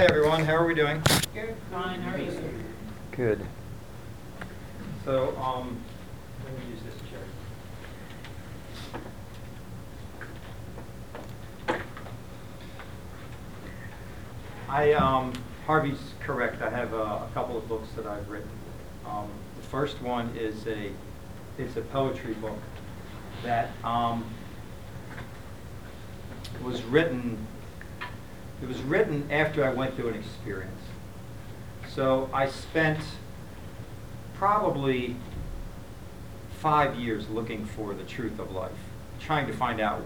[0.00, 0.46] Hi, everyone.
[0.46, 1.02] How are we doing?
[1.34, 2.32] Good, fine, how are you?
[3.10, 3.46] Good.
[5.04, 5.76] So, um,
[6.42, 6.94] let me use this
[11.66, 11.82] chair.
[14.70, 15.34] I, um,
[15.66, 16.62] Harvey's correct.
[16.62, 18.48] I have uh, a couple of books that I've written.
[19.04, 20.92] Um, the first one is a,
[21.58, 22.58] it's a poetry book
[23.42, 24.24] that, um,
[26.64, 27.46] was written,
[28.62, 30.80] it was written after I went through an experience.
[31.88, 33.00] So I spent
[34.34, 35.16] probably
[36.58, 38.72] five years looking for the truth of life,
[39.18, 40.02] trying to find out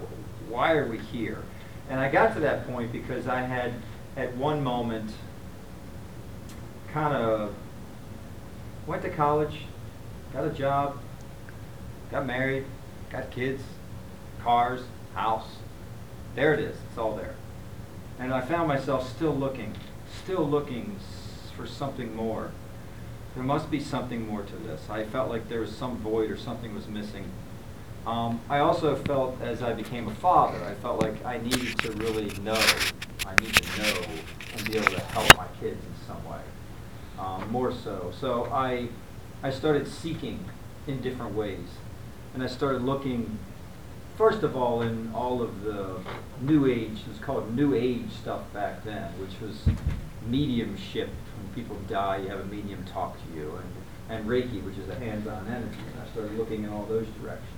[0.49, 1.43] why are we here.
[1.91, 3.73] And I got to that point because I had,
[4.17, 5.11] at one moment,
[6.93, 7.55] kind of
[8.87, 9.63] went to college,
[10.33, 10.99] got a job,
[12.11, 12.65] got married,
[13.11, 13.63] got kids,
[14.43, 14.83] cars,
[15.15, 15.57] house.
[16.35, 16.77] There it is.
[16.89, 17.35] It's all there.
[18.19, 19.75] And I found myself still looking,
[20.23, 20.97] still looking
[21.57, 22.51] for something more.
[23.35, 24.89] There must be something more to this.
[24.89, 27.25] I felt like there was some void or something was missing.
[28.07, 31.93] Um, I also felt as I became a father, I felt like I needed to
[31.93, 32.63] really know.
[33.27, 34.03] I need to know
[34.57, 36.41] and be able to help my kids in some way,
[37.19, 38.13] um, more so.
[38.21, 38.89] So I,
[39.43, 40.45] I started seeking
[40.87, 41.67] in different ways,
[42.35, 43.39] and I started looking
[44.17, 46.01] first of all, in all of the
[46.41, 49.63] new age, it was called new age stuff back then, which was
[50.27, 51.09] mediumship.
[51.39, 53.59] When people die, you have a medium talk to you,
[54.09, 55.79] and, and Reiki, which is a hands-on energy.
[55.93, 57.51] And I started looking in all those directions.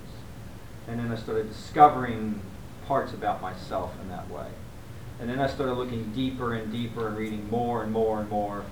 [0.88, 2.40] And then I started discovering
[2.86, 4.46] parts about myself in that way.
[5.18, 8.64] And then I started looking deeper and deeper and reading more and more and more.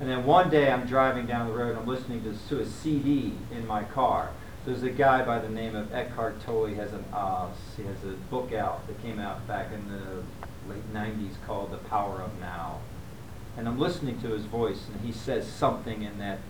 [0.00, 2.66] And then one day I'm driving down the road, and I'm listening to, to a
[2.66, 4.30] CD in my car.
[4.64, 6.74] There's a guy by the name of Eckhart Tolle.
[6.74, 10.92] Has an uh, he has a book out that came out back in the late
[10.92, 12.80] '90s called The Power of Now.
[13.56, 16.40] And I'm listening to his voice, and he says something in that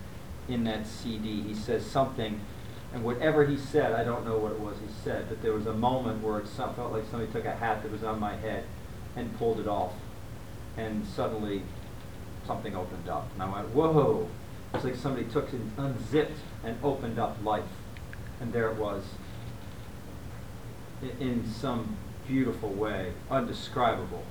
[0.48, 1.42] in that CD.
[1.42, 2.40] He says something,
[2.92, 5.66] and whatever he said, I don't know what it was he said, but there was
[5.66, 8.64] a moment where it felt like somebody took a hat that was on my head
[9.14, 9.92] and pulled it off,
[10.76, 11.62] and suddenly
[12.46, 14.28] something opened up, and I went, "Whoa!"
[14.74, 17.64] It's like somebody took and unzipped and opened up life
[18.40, 19.04] and there it was
[21.20, 24.24] in some beautiful way, undescribable.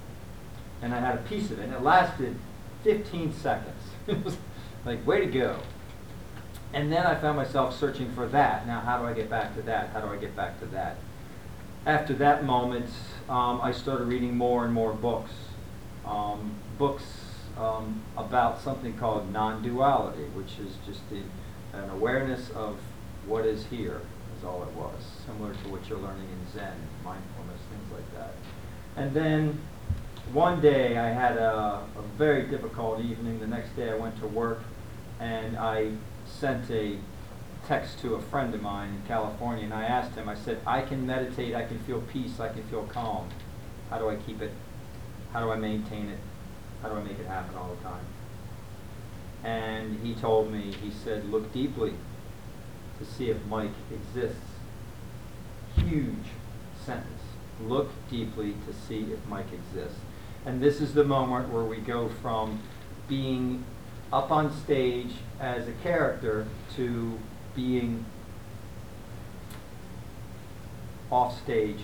[0.81, 2.35] And I had a piece of it, and it lasted
[2.83, 3.81] 15 seconds.
[4.07, 4.37] it was
[4.85, 5.59] like, way to go.
[6.73, 8.67] And then I found myself searching for that.
[8.67, 9.89] Now, how do I get back to that?
[9.89, 10.97] How do I get back to that?
[11.85, 12.89] After that moment,
[13.29, 15.31] um, I started reading more and more books.
[16.05, 17.03] Um, books
[17.57, 21.21] um, about something called non duality, which is just the,
[21.77, 22.77] an awareness of
[23.27, 24.01] what is here,
[24.37, 26.73] is all it was, similar to what you're learning in Zen,
[27.03, 28.33] mindfulness, things like that.
[28.95, 29.59] And then
[30.33, 33.39] one day I had a, a very difficult evening.
[33.39, 34.61] The next day I went to work
[35.19, 35.91] and I
[36.25, 36.97] sent a
[37.67, 40.81] text to a friend of mine in California and I asked him, I said, I
[40.81, 43.29] can meditate, I can feel peace, I can feel calm.
[43.89, 44.51] How do I keep it?
[45.33, 46.19] How do I maintain it?
[46.81, 48.05] How do I make it happen all the time?
[49.43, 51.93] And he told me, he said, look deeply
[52.99, 54.39] to see if Mike exists.
[55.75, 56.27] Huge
[56.85, 57.21] sentence.
[57.65, 59.99] Look deeply to see if Mike exists.
[60.45, 62.59] And this is the moment where we go from
[63.07, 63.63] being
[64.11, 67.17] up on stage as a character to
[67.55, 68.05] being
[71.11, 71.79] off stage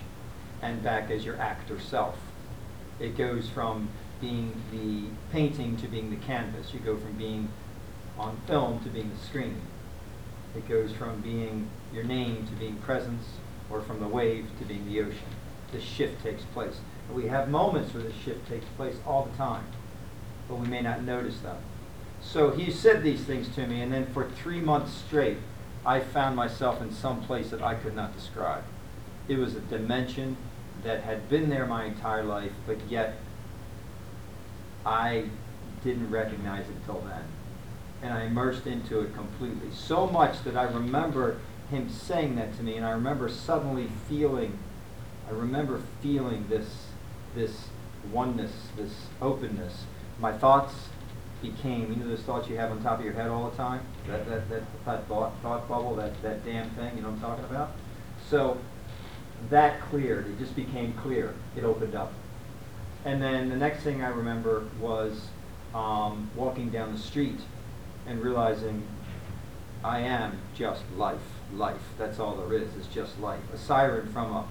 [0.62, 2.18] and back as your actor self.
[3.00, 3.90] It goes from
[4.22, 6.74] being the painting to being the canvas.
[6.74, 7.50] You go from being
[8.18, 9.62] on film to being the screen.
[10.56, 13.26] It goes from being your name to being presence,
[13.70, 15.20] or from the wave to being the ocean.
[15.72, 16.80] The shift takes place.
[17.08, 19.66] And we have moments where the shift takes place all the time,
[20.48, 21.58] but we may not notice them.
[22.22, 25.38] So he said these things to me, and then for three months straight,
[25.86, 28.64] I found myself in some place that I could not describe.
[29.28, 30.38] It was a dimension
[30.84, 33.18] that had been there my entire life, but yet
[34.86, 35.26] I
[35.84, 37.24] didn't recognize it until then.
[38.04, 39.72] And I immersed into it completely.
[39.74, 41.40] So much that I remember
[41.72, 44.60] him saying that to me, and I remember suddenly feeling,
[45.28, 46.88] I remember feeling this,
[47.34, 47.68] this
[48.12, 49.86] oneness, this openness.
[50.20, 50.74] My thoughts
[51.42, 53.82] became, you know those thoughts you have on top of your head all the time?
[54.08, 57.22] That, that, that, that thought, thought bubble, that, that damn thing, you know what I'm
[57.22, 57.72] talking about?
[58.30, 58.58] So
[59.50, 62.14] that cleared, it just became clear, it opened up.
[63.06, 65.28] And then the next thing I remember was
[65.74, 67.40] um, walking down the street
[68.08, 68.84] and realizing
[69.84, 71.20] I am just life,
[71.54, 71.82] life.
[71.98, 72.70] That's all there is.
[72.78, 73.42] It's just life.
[73.54, 74.48] A siren from a,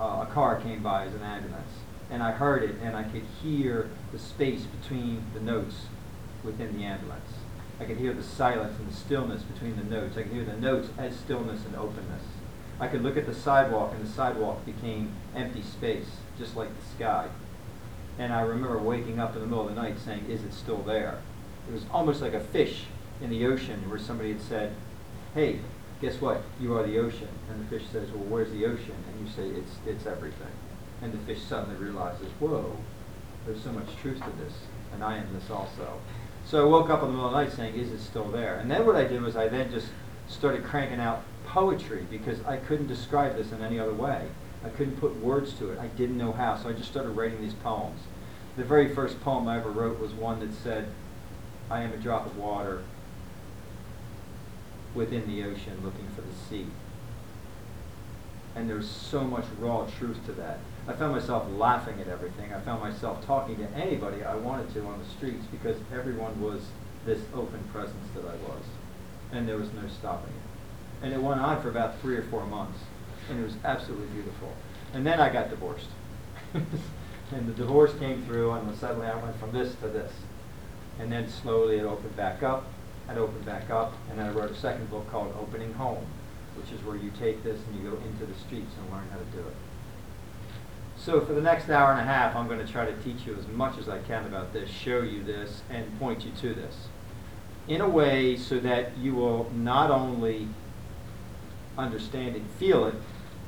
[0.00, 1.70] uh, a car came by as an ambulance,
[2.10, 5.86] and I heard it, and I could hear the space between the notes
[6.42, 7.30] within the ambulance.
[7.80, 10.16] I could hear the silence and the stillness between the notes.
[10.16, 12.22] I could hear the notes as stillness and openness.
[12.80, 16.06] I could look at the sidewalk, and the sidewalk became empty space,
[16.38, 17.28] just like the sky.
[18.18, 20.82] And I remember waking up in the middle of the night saying, Is it still
[20.82, 21.18] there?
[21.68, 22.84] It was almost like a fish
[23.22, 24.72] in the ocean where somebody had said,
[25.34, 25.60] Hey,
[26.00, 26.42] guess what?
[26.60, 27.28] You are the ocean.
[27.50, 28.96] And the fish says, Well, where's the ocean?
[29.08, 30.52] And you say, It's, it's everything.
[31.02, 32.76] And the fish suddenly realizes, Whoa,
[33.46, 34.54] there's so much truth to this,
[34.92, 35.98] and I am this also.
[36.46, 38.56] So I woke up in the middle of the night saying, Is it still there?
[38.56, 39.88] And then what I did was I then just
[40.28, 44.26] started cranking out poetry because I couldn't describe this in any other way.
[44.64, 45.78] I couldn't put words to it.
[45.78, 46.56] I didn't know how.
[46.56, 48.00] So I just started writing these poems.
[48.56, 50.88] The very first poem I ever wrote was one that said,
[51.70, 52.82] I am a drop of water
[54.94, 56.66] within the ocean looking for the sea.
[58.54, 60.58] And there's so much raw truth to that.
[60.86, 62.52] I found myself laughing at everything.
[62.52, 66.60] I found myself talking to anybody I wanted to on the streets because everyone was
[67.04, 68.62] this open presence that I was.
[69.32, 71.04] And there was no stopping it.
[71.04, 72.78] And it went on for about three or four months.
[73.28, 74.52] And it was absolutely beautiful.
[74.92, 75.88] And then I got divorced.
[76.54, 80.12] and the divorce came through, and suddenly I went from this to this.
[81.00, 82.66] And then slowly it opened back up.
[83.10, 83.94] It opened back up.
[84.10, 86.06] And then I wrote a second book called Opening Home,
[86.56, 89.18] which is where you take this and you go into the streets and learn how
[89.18, 89.54] to do it.
[90.96, 93.36] So for the next hour and a half, I'm going to try to teach you
[93.36, 96.88] as much as I can about this, show you this, and point you to this.
[97.68, 100.48] In a way so that you will not only
[101.76, 102.94] understand and feel it,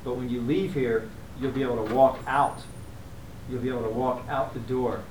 [0.03, 1.09] but when you leave here,
[1.39, 2.61] you'll be able to walk out.
[3.49, 5.03] You'll be able to walk out the door.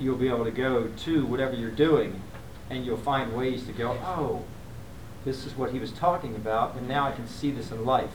[0.00, 2.20] You'll be able to go to whatever you're doing,
[2.70, 4.44] and you'll find ways to go, oh,
[5.24, 8.12] this is what he was talking about, and now I can see this in life.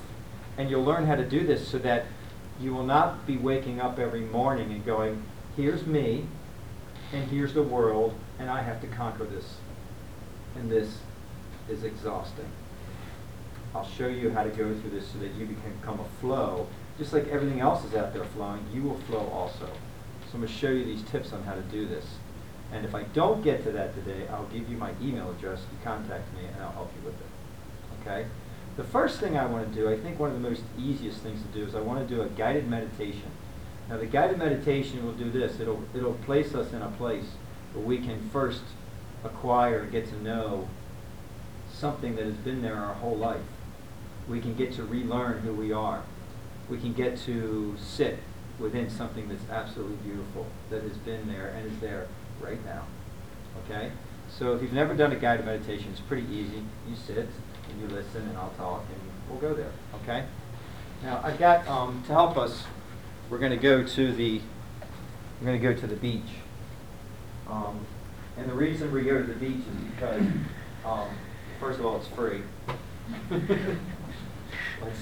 [0.58, 2.06] And you'll learn how to do this so that
[2.62, 5.24] you will not be waking up every morning and going,
[5.56, 6.26] here's me,
[7.14, 9.56] and here's the world, and I have to conquer this.
[10.56, 11.00] And this
[11.70, 12.50] is exhausting.
[13.74, 16.68] I'll show you how to go through this so that you can become a flow.
[16.98, 19.70] Just like everything else is out there flowing, you will flow also.
[20.30, 22.06] So I'm going to show you these tips on how to do this.
[22.72, 25.62] And if I don't get to that today, I'll give you my email address.
[25.72, 28.02] You contact me, and I'll help you with it.
[28.02, 28.28] Okay?
[28.78, 31.42] The first thing I want to do, I think one of the most easiest things
[31.42, 33.32] to do is I want to do a guided meditation.
[33.90, 35.60] Now the guided meditation will do this.
[35.60, 37.26] It'll, it'll place us in a place
[37.74, 38.62] where we can first
[39.24, 40.70] acquire get to know
[41.74, 43.42] something that has been there our whole life.
[44.28, 46.04] We can get to relearn who we are.
[46.70, 48.20] We can get to sit
[48.60, 52.08] within something that's absolutely beautiful, that has been there and is there
[52.42, 52.86] right now.
[53.66, 53.92] Okay?
[54.30, 56.64] So if you've never done a guided meditation, it's pretty easy.
[56.88, 57.18] You sit
[57.70, 59.72] and you listen and I'll talk and we'll go there.
[60.04, 60.26] Okay?
[61.04, 62.64] Now I've got um, to help us,
[63.30, 64.42] we're to go to the
[65.42, 66.22] we're to go to the beach.
[67.50, 67.86] Um,
[68.38, 70.22] and the reason we go to the beach is because
[70.86, 71.08] um,
[71.60, 72.42] first of all it's free.
[73.32, 73.80] and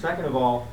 [0.00, 0.68] second of all,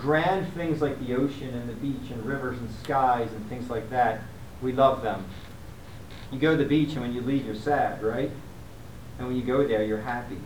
[0.00, 3.90] grand things like the ocean and the beach and rivers and skies and things like
[3.90, 4.22] that,
[4.62, 5.24] we love them.
[6.30, 8.30] You go to the beach and when you leave you're sad, right?
[9.18, 10.38] And when you go there you're happy.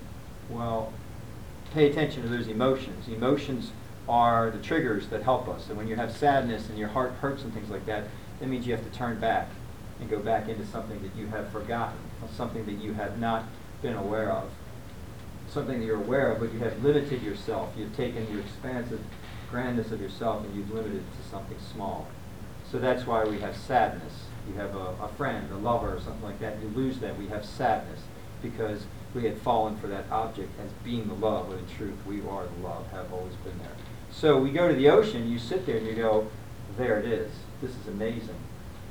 [0.49, 0.93] Well,
[1.73, 3.09] pay attention to those emotions.
[3.09, 3.73] Emotions
[4.09, 5.69] are the triggers that help us.
[5.69, 8.05] And when you have sadness and your heart hurts and things like that,
[8.41, 9.49] that means you have to turn back
[10.01, 13.45] and go back into something that you have forgotten, or something that you have not
[13.83, 14.51] been aware of.
[15.49, 17.73] Something that you're aware of, but you have limited yourself.
[17.77, 19.01] You've taken your expansive
[19.53, 22.09] grandness of yourself and you've limited it to something small.
[22.71, 24.25] So that's why we have sadness.
[24.49, 26.57] You have a, a friend, a lover, or something like that.
[26.61, 27.17] You lose that.
[27.19, 28.01] We have sadness
[28.43, 32.21] because we had fallen for that object as being the love, when in truth we
[32.21, 33.77] are the love, have always been there.
[34.11, 36.29] So we go to the ocean, you sit there and you go,
[36.77, 37.31] there it is.
[37.61, 38.37] This is amazing.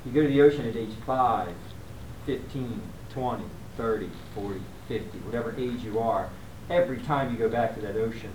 [0.06, 1.50] You go to the ocean at age 5,
[2.26, 2.82] 15,
[3.14, 3.44] 20,
[3.78, 6.30] 30, 40, 50, whatever age you are,
[6.70, 8.32] every time you go back to that ocean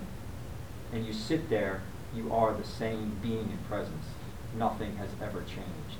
[0.91, 1.81] and you sit there,
[2.15, 4.05] you are the same being in presence.
[4.57, 5.97] Nothing has ever changed.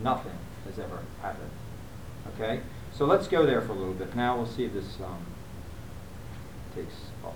[0.00, 1.50] Nothing has ever happened.
[2.34, 2.60] Okay?
[2.92, 4.14] So let's go there for a little bit.
[4.16, 5.24] Now we'll see if this um,
[6.74, 6.94] takes
[7.24, 7.34] off.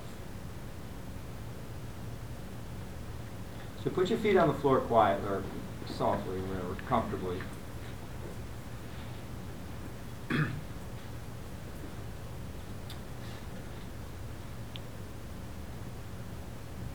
[3.85, 5.43] So put your feet on the floor quietly, or
[5.87, 7.39] softly, whatever, comfortably.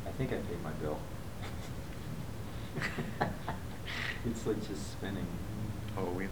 [0.08, 0.98] I think I paid my bill.
[4.26, 5.26] it's like just spinning.
[5.98, 6.30] Oh, we, It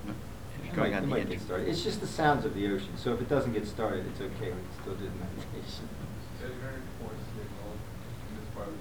[0.65, 1.39] it's going might- on it the might get engine.
[1.45, 1.58] started.
[1.69, 2.97] It's just the sounds of the ocean.
[2.97, 4.45] So if it doesn't get started, it's okay.
[4.49, 5.87] We can still do the meditation.
[6.41, 7.77] There's very poor signal
[8.31, 8.73] in this part of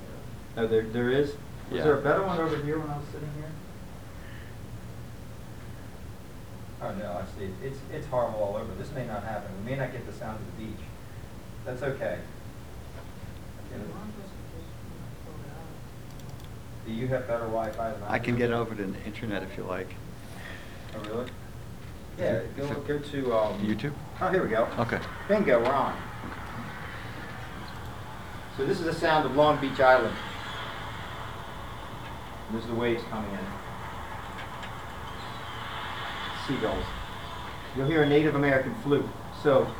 [0.57, 1.33] the Oh, there, there is?
[1.71, 1.83] Was Yeah.
[1.85, 3.51] there a better one over here when I was sitting here?
[6.81, 7.51] Oh, no, I see.
[7.63, 8.73] It's, it's horrible all over.
[8.79, 9.51] This may not happen.
[9.63, 10.81] We may not get the sound of the beach.
[11.67, 12.21] That's okay.
[13.71, 13.85] You know,
[16.87, 18.13] Do you have better Wi-Fi than I do?
[18.15, 19.95] I can get over to the internet if you like.
[20.97, 21.27] Oh, really?
[22.19, 23.61] Yeah, go, go to, um.
[23.61, 23.93] YouTube?
[24.21, 24.69] Oh, here we go.
[24.79, 24.99] Okay.
[25.29, 25.97] Bingo, we're on.
[28.57, 30.17] So this is the sound of Long Beach Island.
[32.53, 33.39] This is the waves coming in.
[36.47, 36.85] Seagulls.
[37.77, 39.07] You'll hear a Native American flute.
[39.45, 39.73] So,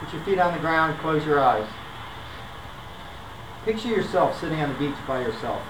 [0.00, 1.66] put your feet on the ground, close your eyes.
[3.64, 5.62] Picture yourself sitting on the beach by yourself.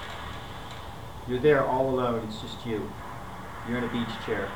[1.29, 2.91] You're there all alone, it's just you.
[3.69, 4.49] You're in a beach chair.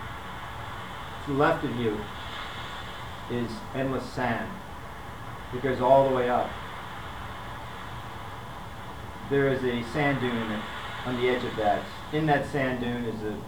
[1.24, 1.98] To the left of you
[3.30, 4.50] is endless sand.
[5.54, 6.50] It goes all the way up.
[9.30, 10.60] There is a sand dune
[11.06, 11.82] on the edge of that.
[12.12, 13.38] In that sand dune is a,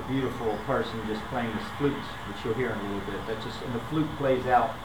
[0.00, 3.26] a beautiful person just playing this flute, which you'll hear in a little bit.
[3.26, 4.76] That just and the flute plays out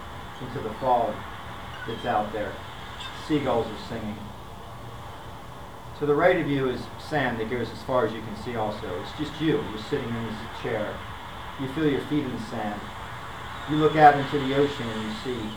[0.41, 1.13] into the fog
[1.87, 2.51] that's out there.
[3.27, 4.17] Seagulls are singing.
[5.99, 8.55] To the right of you is sand that goes as far as you can see
[8.55, 8.87] also.
[9.01, 9.61] It's just you.
[9.69, 10.97] You're sitting in this chair.
[11.59, 12.79] You feel your feet in the sand.
[13.69, 15.49] You look out into the ocean and you see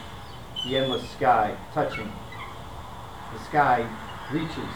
[0.64, 2.10] the endless sky touching.
[3.32, 3.88] The sky
[4.32, 4.74] reaches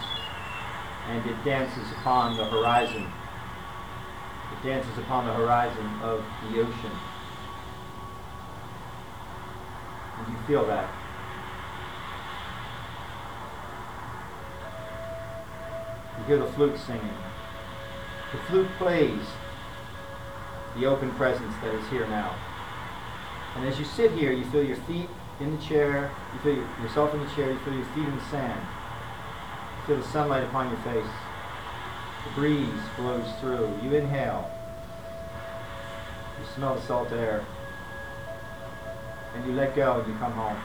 [1.09, 3.03] and it dances upon the horizon.
[4.53, 6.93] It dances upon the horizon of the ocean.
[10.19, 11.06] And you feel that.
[16.27, 17.17] Hear the flute singing.
[18.33, 19.27] The flute plays
[20.77, 22.35] the open presence that is here now.
[23.55, 25.09] And as you sit here, you feel your feet
[25.41, 28.17] in the chair, you feel your, yourself in the chair, you feel your feet in
[28.17, 28.61] the sand.
[29.81, 31.11] You feel the sunlight upon your face.
[32.25, 33.71] The breeze blows through.
[33.83, 34.51] You inhale.
[36.41, 37.45] You smell the salt air.
[39.35, 40.57] And you let go and you come home.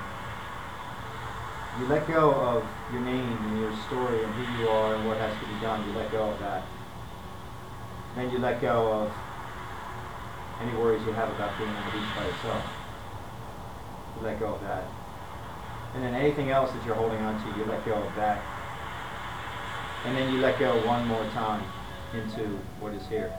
[1.79, 5.17] You let go of your name and your story and who you are and what
[5.17, 5.87] has to be done.
[5.87, 6.63] You let go of that.
[8.15, 9.13] Then you let go of
[10.61, 12.63] any worries you have about being on the beach by yourself.
[14.17, 14.83] You let go of that.
[15.95, 18.43] And then anything else that you're holding on to, you let go of that.
[20.05, 21.63] And then you let go one more time
[22.13, 23.33] into what is here.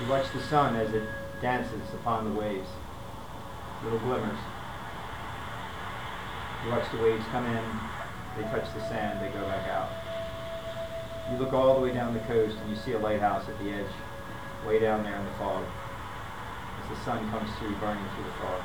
[0.00, 1.08] You watch the sun as it
[1.42, 2.68] dances upon the waves,
[3.82, 4.38] little glimmers.
[6.64, 7.64] You watch the waves come in,
[8.36, 9.90] they touch the sand, they go back out.
[11.30, 13.70] You look all the way down the coast and you see a lighthouse at the
[13.70, 13.90] edge,
[14.66, 15.64] way down there in the fog,
[16.82, 18.62] as the sun comes through, burning through the fog.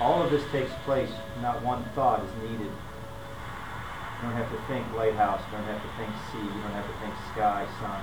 [0.00, 1.12] All of this takes place,
[1.42, 2.72] not one thought is needed.
[2.72, 6.88] You don't have to think lighthouse, you don't have to think sea, you don't have
[6.88, 8.00] to think sky, sun.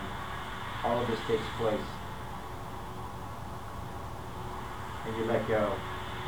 [0.85, 1.81] All of this takes place.
[5.05, 5.75] And you let go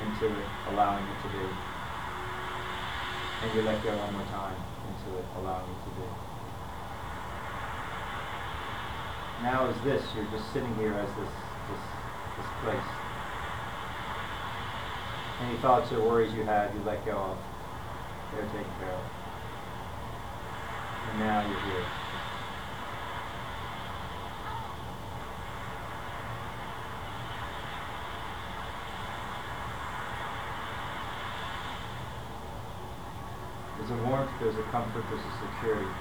[0.03, 1.46] into it, allowing it to be.
[3.44, 4.55] And you let go one more time
[4.88, 6.08] into it, allowing it to be.
[9.44, 11.34] Now is this, you're just sitting here as this,
[11.70, 11.84] this,
[12.38, 12.89] this place.
[15.41, 17.38] Any thoughts or worries you have, you let go of.
[18.34, 19.03] They're taken care of.
[21.12, 22.05] And now you're here.
[34.39, 35.92] There's a comfort, there's a security.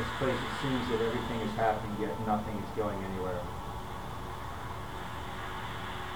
[0.00, 3.36] This place, it seems that everything is happening, yet nothing is going anywhere.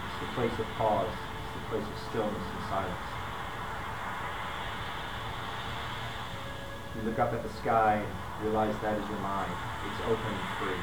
[0.09, 1.13] It's the place of pause.
[1.13, 3.07] It's the place of stillness and silence.
[6.97, 9.53] You look up at the sky and realize that is your mind.
[9.53, 10.81] It's open and free.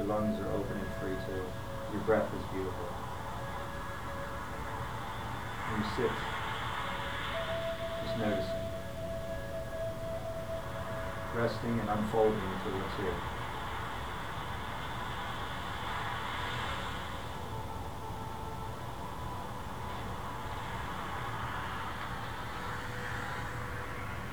[0.00, 1.44] Your lungs are open and free too.
[1.92, 2.88] Your breath is beautiful.
[5.68, 6.16] And you sit,
[8.08, 8.59] just noticing,
[11.36, 13.14] resting and unfolding into what's here.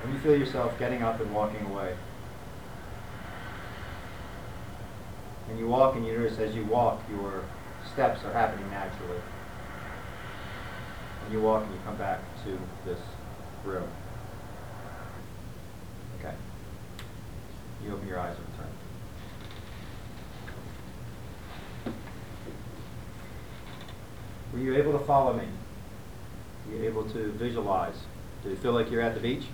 [0.02, 1.94] And you feel yourself getting up and walking away.
[5.48, 7.44] And you walk and you notice as you walk, your
[7.92, 9.20] steps are happening naturally.
[11.24, 13.00] And you walk and you come back to this
[13.64, 13.88] room.
[16.18, 16.34] Okay.
[17.84, 18.46] You open your eyes and
[21.84, 21.94] return.
[24.52, 25.46] Were you able to follow me?
[26.66, 27.94] Were you able to visualize?
[28.42, 29.44] Do you feel like you're at the beach?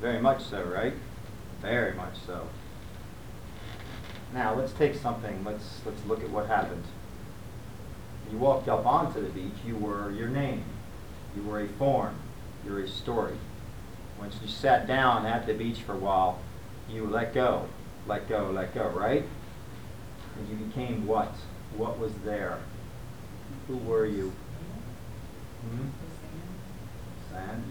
[0.00, 0.94] Very much so, right?
[1.60, 2.48] Very much so.
[4.32, 5.44] Now let's take something.
[5.44, 6.84] Let's let's look at what happened.
[8.30, 9.52] You walked up onto the beach.
[9.66, 10.64] You were your name.
[11.36, 12.16] You were a form.
[12.64, 13.36] You're a story.
[14.18, 16.38] Once you sat down at the beach for a while,
[16.88, 17.68] you let go,
[18.06, 18.88] let go, let go.
[18.88, 19.24] Right?
[20.36, 21.34] And you became what?
[21.76, 22.58] What was there?
[23.68, 24.32] Who were you?
[25.62, 25.88] Hmm?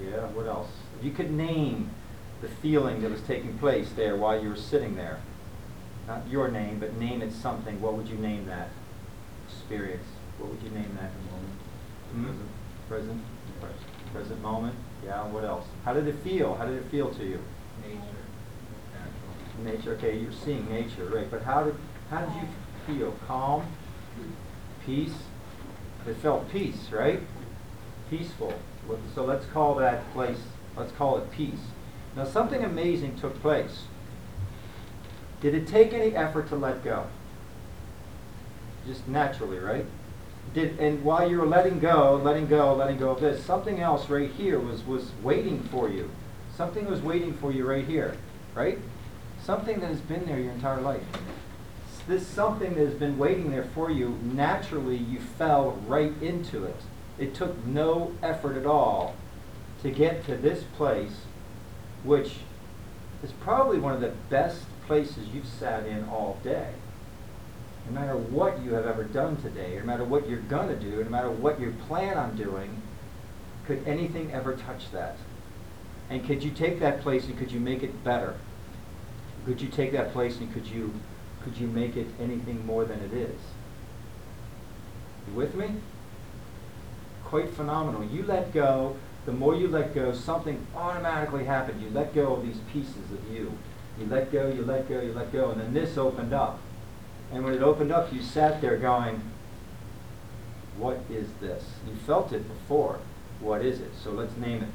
[0.04, 0.26] Yeah.
[0.28, 0.70] What else?
[1.00, 1.92] If you could name
[2.42, 5.20] the feeling that was taking place there while you were sitting there.
[6.08, 7.80] Not your name, but name it something.
[7.80, 8.70] What would you name that
[9.48, 10.08] experience?
[10.40, 11.54] What would you name that moment?
[12.12, 12.90] Hmm?
[12.90, 13.22] Present.
[14.12, 14.76] Present moment.
[15.06, 15.24] Yeah.
[15.28, 15.66] What else?
[15.86, 16.56] How did it feel?
[16.56, 17.40] How did it feel to you?
[17.84, 18.02] Nature,
[18.94, 19.74] natural.
[19.74, 19.92] Nature.
[19.94, 21.30] Okay, you're seeing nature, right?
[21.30, 21.76] But how did
[22.10, 22.48] how did you
[22.86, 23.16] feel?
[23.28, 23.66] Calm,
[24.86, 25.14] peace.
[26.08, 27.22] It felt peace, right?
[28.10, 28.54] Peaceful.
[29.16, 30.40] So let's call that place.
[30.76, 31.60] Let's call it peace.
[32.16, 33.84] Now something amazing took place.
[35.42, 37.08] Did it take any effort to let go?
[38.86, 39.86] Just naturally, right?
[40.54, 44.10] Did and while you were letting go, letting go, letting go of this, something else
[44.10, 46.10] right here was was waiting for you.
[46.56, 48.16] Something was waiting for you right here,
[48.54, 48.78] right?
[49.42, 51.04] Something that has been there your entire life.
[52.08, 56.82] This something that has been waiting there for you, naturally you fell right into it.
[57.20, 59.16] It took no effort at all
[59.84, 61.26] to get to this place,
[62.04, 62.38] which
[63.24, 66.74] is probably one of the best places you've sat in all day.
[67.88, 71.04] No matter what you have ever done today, no matter what you're going to do,
[71.04, 72.82] no matter what you plan on doing,
[73.66, 75.18] could anything ever touch that?
[76.10, 78.36] And could you take that place and could you make it better?
[79.46, 80.94] Could you take that place and could you
[81.44, 83.40] could you make it anything more than it is?
[85.28, 85.76] You with me?
[87.32, 88.04] Quite phenomenal.
[88.04, 91.82] You let go, the more you let go, something automatically happened.
[91.82, 93.58] You let go of these pieces of you.
[93.98, 96.60] You let go, you let go, you let go, and then this opened up.
[97.32, 99.22] And when it opened up, you sat there going,
[100.78, 101.64] What is this?
[101.88, 103.00] You felt it before.
[103.40, 103.92] What is it?
[104.04, 104.70] So let's name it.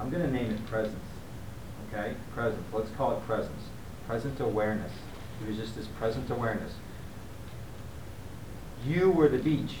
[0.00, 0.96] I'm going to name it presence.
[1.88, 2.14] Okay?
[2.32, 2.64] Presence.
[2.72, 3.64] Let's call it presence.
[4.06, 4.92] Present awareness.
[5.42, 6.72] It was just this present awareness.
[8.86, 9.74] You were the beach.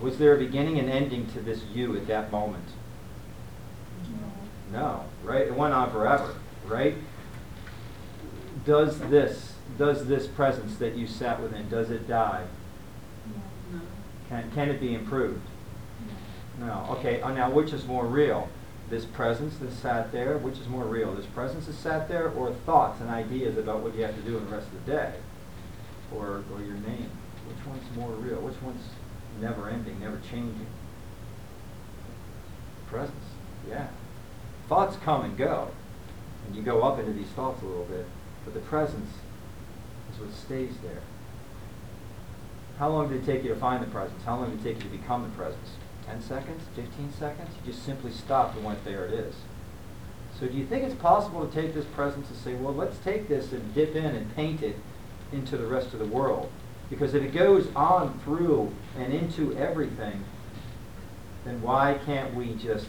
[0.00, 2.64] Was there a beginning and ending to this you at that moment?
[4.72, 5.42] No, No, right?
[5.42, 6.34] It went on forever,
[6.66, 6.94] right?
[8.64, 12.44] Does this, does this presence that you sat within, does it die?
[13.72, 13.80] No.
[14.28, 15.40] Can, can it be improved?
[16.60, 16.86] No.
[16.90, 18.48] Okay, uh, now which is more real?
[18.90, 21.12] This presence that sat there, which is more real?
[21.14, 24.38] This presence that sat there or thoughts and ideas about what you have to do
[24.38, 25.12] in the rest of the day?
[26.14, 27.10] Or, or your name?
[27.46, 28.40] Which one's more real?
[28.40, 28.82] Which one's
[29.40, 30.66] never ending, never changing?
[32.88, 33.24] Presence,
[33.68, 33.88] yeah.
[34.68, 35.70] Thoughts come and go,
[36.46, 38.06] and you go up into these thoughts a little bit,
[38.44, 39.10] but the presence
[40.12, 41.02] is what stays there.
[42.78, 44.22] How long did it take you to find the presence?
[44.24, 45.70] How long did it take you to become the presence?
[46.06, 46.62] 10 seconds?
[46.76, 47.48] 15 seconds?
[47.56, 49.34] You just simply stopped and went, there it is.
[50.38, 53.28] So do you think it's possible to take this presence and say, well, let's take
[53.28, 54.76] this and dip in and paint it
[55.32, 56.50] into the rest of the world?
[56.90, 60.24] Because if it goes on through and into everything,
[61.44, 62.88] then why can't we just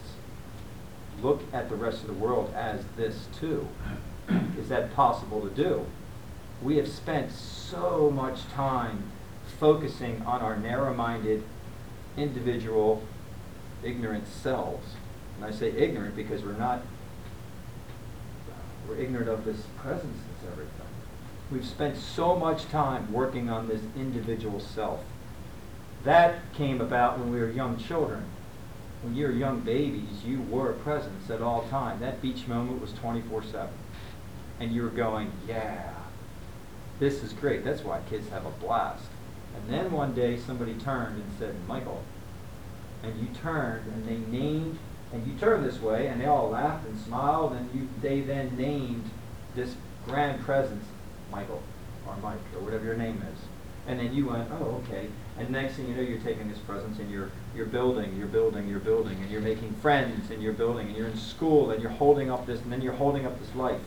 [1.22, 3.68] look at the rest of the world as this too?
[4.58, 5.86] Is that possible to do?
[6.62, 9.04] We have spent so much time
[9.60, 11.44] focusing on our narrow-minded,
[12.16, 13.04] individual,
[13.84, 14.96] ignorant selves.
[15.36, 16.82] And I say ignorant because we're not,
[18.88, 20.79] we're ignorant of this presence that's everything.
[21.52, 25.00] We've spent so much time working on this individual self.
[26.04, 28.26] That came about when we were young children.
[29.02, 32.00] When you were young babies, you were a presence at all time.
[32.02, 33.68] That beach moment was 24-7.
[34.60, 35.92] And you were going, yeah,
[37.00, 37.64] this is great.
[37.64, 39.06] That's why kids have a blast.
[39.56, 42.04] And then one day somebody turned and said, Michael.
[43.02, 44.78] And you turned and they named,
[45.12, 48.56] and you turned this way, and they all laughed and smiled, and you, they then
[48.56, 49.10] named
[49.56, 50.86] this grand presence
[51.32, 51.62] Michael
[52.08, 53.40] or Mike or whatever your name is.
[53.88, 55.08] And then you went, oh, okay.
[55.38, 58.68] And next thing you know, you're taking this presence and you're, you're building, you're building,
[58.68, 61.92] you're building, and you're making friends and you're building, and you're in school and you're
[61.92, 63.82] holding up this, and then you're holding up this life.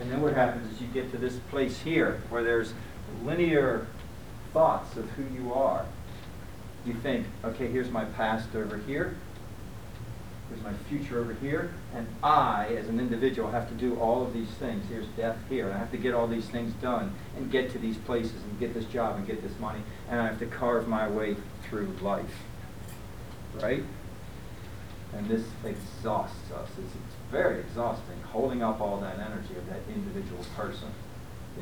[0.00, 2.74] And then what happens is you get to this place here where there's
[3.24, 3.86] linear
[4.52, 5.86] thoughts of who you are.
[6.84, 9.16] You think, okay, here's my past over here,
[10.48, 14.34] here's my future over here, and I, as an individual, have to do all of
[14.34, 14.84] these things.
[14.90, 17.78] Here's death here, and I have to get all these things done and get to
[17.78, 19.80] these places and get this job and get this money,
[20.10, 22.42] and I have to carve my way through life.
[23.62, 23.82] Right?
[25.14, 26.68] And this exhausts us.
[26.78, 30.88] It's, it's very exhausting, holding up all that energy of that individual person.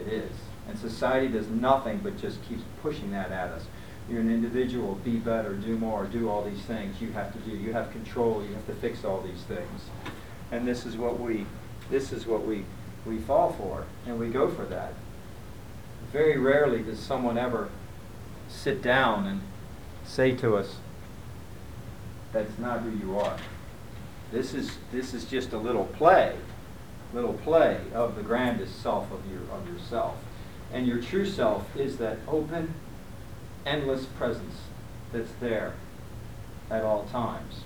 [0.00, 0.32] It is.
[0.66, 3.66] And society does nothing but just keeps pushing that at us.
[4.10, 7.56] You're an individual, be better, do more, do all these things you have to do.
[7.56, 9.82] You have control, you have to fix all these things.
[10.52, 11.46] And this is what we
[11.90, 12.64] this is what we,
[13.06, 14.94] we fall for, and we go for that.
[16.12, 17.68] Very rarely does someone ever
[18.48, 19.40] sit down and
[20.04, 20.76] say to us,
[22.32, 23.36] that's not who you are.
[24.32, 26.36] This is this is just a little play,
[27.12, 30.16] little play of the grandest self of your of yourself.
[30.72, 32.74] And your true self is that open,
[33.64, 34.54] endless presence
[35.12, 35.74] that's there
[36.70, 37.60] at all times.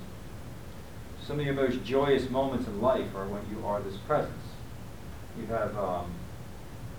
[1.28, 4.32] Some of your most joyous moments in life are when you are this presence.
[5.38, 6.10] You have um,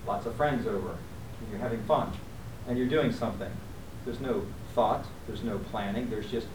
[0.06, 2.12] lots of friends over, and you're having fun,
[2.68, 3.50] and you're doing something.
[4.04, 6.46] There's no thought, there's no planning, there's just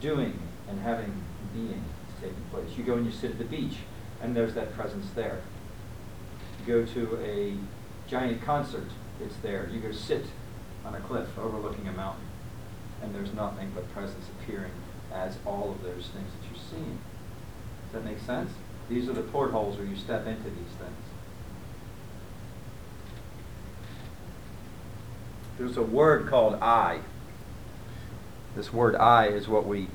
[0.00, 1.12] doing and having
[1.52, 1.84] being
[2.22, 2.70] taking place.
[2.78, 3.76] You go and you sit at the beach,
[4.22, 5.42] and there's that presence there.
[6.60, 7.54] You go to a
[8.08, 8.88] giant concert,
[9.22, 9.68] it's there.
[9.70, 10.24] You go sit
[10.86, 12.24] on a cliff overlooking a mountain,
[13.02, 14.72] and there's nothing but presence appearing
[15.12, 16.98] as all of those things that you're seeing.
[17.92, 18.52] Does that make sense?
[18.88, 20.96] These are the portholes where you step into these things.
[25.58, 27.00] There's a word called I.
[28.54, 29.88] This word I is what we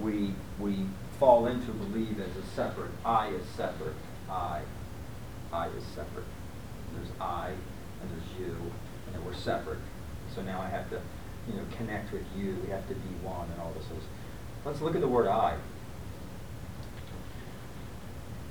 [0.00, 0.86] we we
[1.18, 2.92] fall into believe as a separate.
[3.04, 3.94] I is separate.
[4.30, 4.62] I.
[5.52, 6.24] I is separate.
[6.94, 7.50] There's I
[8.00, 8.56] and there's you,
[9.12, 9.78] and we're separate.
[10.34, 11.00] So now I have to,
[11.48, 12.56] you know, connect with you.
[12.64, 13.84] We have to be one and all this.
[14.64, 15.56] Let's look at the word I.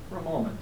[0.09, 0.59] For a moment.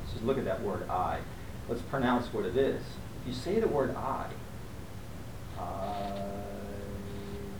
[0.00, 1.20] Let's just look at that word I.
[1.68, 2.82] Let's pronounce what it is.
[3.22, 4.26] If you say the word I,
[5.58, 6.22] I,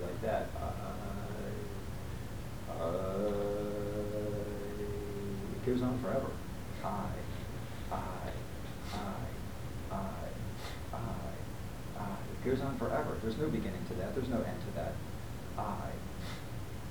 [0.02, 0.72] like that, I,
[2.70, 2.88] I,
[5.54, 6.30] it goes on forever.
[6.84, 7.06] I,
[7.90, 7.96] I,
[8.92, 8.96] I,
[9.90, 9.96] I,
[10.92, 10.96] I,
[11.98, 12.00] I.
[12.02, 13.16] It goes on forever.
[13.22, 14.14] There's no beginning to that.
[14.14, 14.92] There's no end to that.
[15.56, 15.92] I.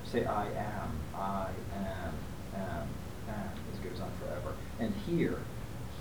[0.05, 0.99] Say I am.
[1.15, 2.13] I am.
[2.55, 2.87] Am.
[3.29, 3.49] Am.
[3.71, 4.55] This goes on forever.
[4.83, 5.37] And here,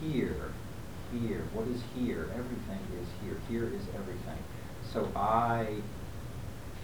[0.00, 0.52] here,
[1.12, 1.44] here.
[1.52, 2.28] What is here?
[2.34, 3.36] Everything is here.
[3.48, 4.42] Here is everything.
[4.92, 5.76] So I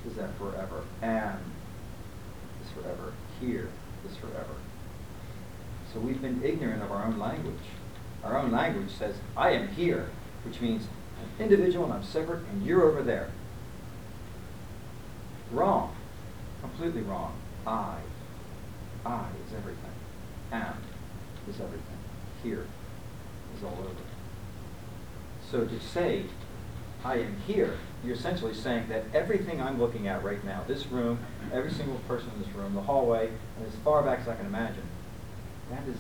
[0.07, 0.85] is that forever.
[1.03, 1.41] Am
[2.63, 3.15] is forever.
[3.41, 3.69] Here
[4.09, 4.55] is forever.
[5.93, 7.67] So we've been ignorant of our own language.
[8.23, 10.11] Our own language says, I am here,
[10.45, 10.87] which means
[11.21, 13.31] I'm individual and I'm separate and you're over there.
[15.51, 15.97] Wrong.
[16.61, 17.35] Completely wrong.
[17.67, 17.97] I.
[19.05, 19.91] I is everything.
[20.53, 20.77] Am
[21.49, 21.99] is everything.
[22.43, 22.67] Here
[23.57, 23.93] is all over.
[25.51, 26.25] So to say,
[27.05, 31.19] I am here, you're essentially saying that everything I'm looking at right now, this room,
[31.53, 34.47] every single person in this room, the hallway, and as far back as I can
[34.47, 34.83] imagine,
[35.71, 35.99] that is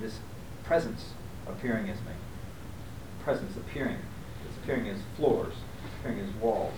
[0.00, 0.18] this
[0.64, 1.10] presence
[1.46, 2.12] appearing as me.
[3.22, 3.98] Presence appearing.
[4.48, 5.54] It's appearing as floors,
[6.00, 6.74] appearing as walls.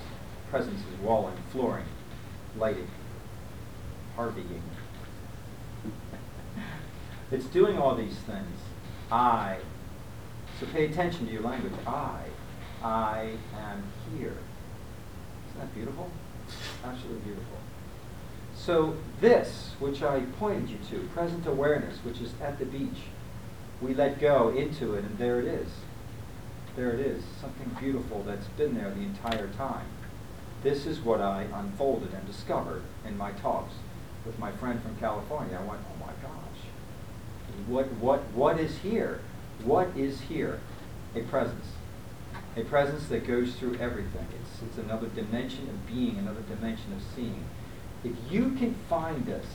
[0.51, 1.87] Presence is walling, flooring,
[2.59, 2.89] lighting,
[4.17, 4.63] Harveying.
[7.35, 8.59] It's doing all these things.
[9.11, 9.59] I.
[10.61, 11.73] So pay attention to your language.
[11.87, 12.21] I.
[12.83, 13.83] I am
[14.17, 14.37] here.
[15.49, 16.11] Isn't that beautiful?
[16.85, 17.59] Absolutely beautiful.
[18.55, 22.99] So this, which I pointed you to, present awareness, which is at the beach,
[23.81, 25.69] we let go into it, and there it is.
[26.77, 29.87] There it is, something beautiful that's been there the entire time.
[30.63, 33.75] This is what I unfolded and discovered in my talks
[34.25, 35.59] with my friend from California.
[35.61, 36.44] I went, oh my gosh,
[37.67, 39.21] what, what, what is here?
[39.63, 40.61] What is here?
[41.15, 41.67] A presence.
[42.57, 44.27] A presence that goes through everything.
[44.41, 47.45] It's, it's another dimension of being, another dimension of seeing.
[48.05, 49.47] If you can find this,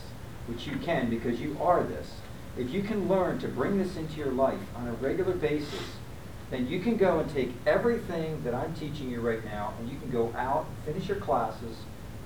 [0.48, 2.14] which you can because you are this,
[2.58, 5.98] if you can learn to bring this into your life on a regular basis,
[6.50, 10.00] then you can go and take everything that I'm teaching you right now, and you
[10.00, 11.78] can go out, finish your classes,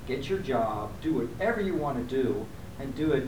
[0.07, 2.45] get your job, do whatever you want to do,
[2.79, 3.27] and do it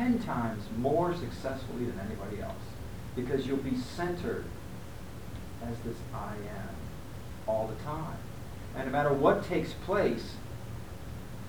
[0.00, 2.62] 10 times more successfully than anybody else.
[3.14, 4.46] Because you'll be centered
[5.62, 6.74] as this I am
[7.46, 8.16] all the time.
[8.74, 10.36] And no matter what takes place,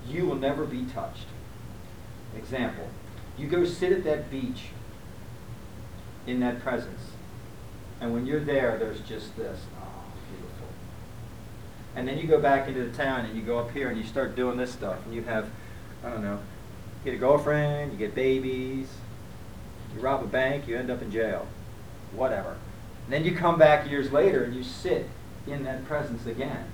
[0.06, 1.28] you will never be touched.
[2.36, 2.90] Example,
[3.38, 4.66] you go sit at that beach
[6.28, 7.02] in that presence,
[8.02, 10.68] and when you're there, there's just this, oh, beautiful.
[11.96, 14.04] And then you go back into the town and you go up here and you
[14.04, 15.48] start doing this stuff, and you have,
[16.04, 16.40] I don't know,
[17.04, 18.88] you get a girlfriend, you get babies,
[19.96, 21.48] you rob a bank, you end up in jail,
[22.14, 22.58] whatever.
[23.06, 25.10] And then you come back years later and you sit
[25.48, 26.66] in that presence again.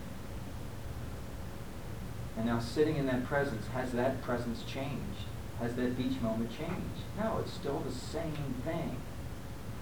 [2.36, 5.26] And now sitting in that presence, has that presence changed?
[5.60, 7.04] Has that beach moment changed?
[7.18, 8.98] No, it's still the same thing.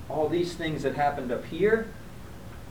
[0.07, 1.89] All these things that happened up here,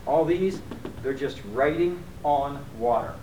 [0.07, 0.61] all these,
[1.03, 3.15] they're just writing on water.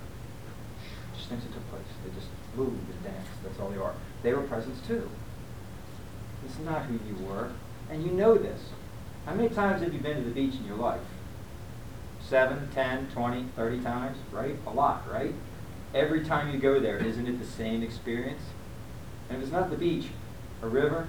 [1.16, 1.82] Just things that took place.
[2.06, 3.30] They just moved and danced.
[3.44, 3.96] That's all they are.
[4.24, 5.10] They were presence too.
[6.46, 7.52] It's not who you were.
[7.90, 8.62] And you know this.
[9.26, 11.02] How many times have you been to the beach in your life?
[12.22, 14.56] Seven, ten, twenty, thirty times, right?
[14.66, 15.34] A lot, right?
[15.94, 18.42] Every time you go there, isn't it the same experience?
[19.30, 20.08] And if it's not the beach,
[20.62, 21.08] a river,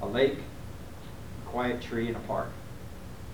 [0.00, 2.48] a lake, a quiet tree, and a park.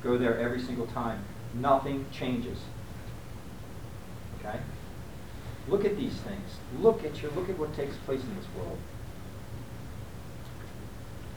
[0.03, 1.25] Go there every single time.
[1.55, 2.59] Nothing changes.
[4.39, 4.59] Okay?
[5.69, 6.57] Look at these things.
[6.81, 8.79] Look at your look at what takes place in this world.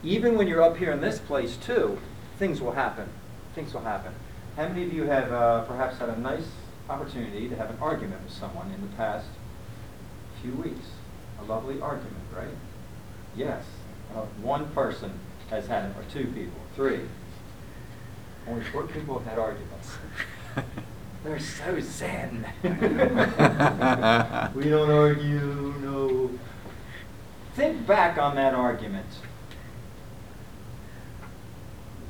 [0.06, 1.98] Even when you're up here in this place too,
[2.38, 3.08] things will happen.
[3.56, 4.14] Things will happen.
[4.54, 6.46] How many of you have uh, perhaps had a nice
[6.88, 9.26] opportunity to have an argument with someone in the past
[10.40, 10.86] few weeks?
[11.40, 12.54] A lovely argument, right?
[13.34, 13.64] Yes.
[14.14, 15.10] Uh, one person
[15.50, 17.00] has had it, or two people, three.
[18.46, 19.90] Only four people have had arguments.
[21.24, 22.46] They're so zen.
[24.54, 26.30] we don't argue, no.
[27.54, 29.06] Think back on that argument.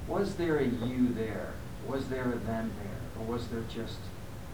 [0.09, 1.53] Was there a you there?
[1.87, 3.23] Was there a them there?
[3.23, 3.99] Or was there just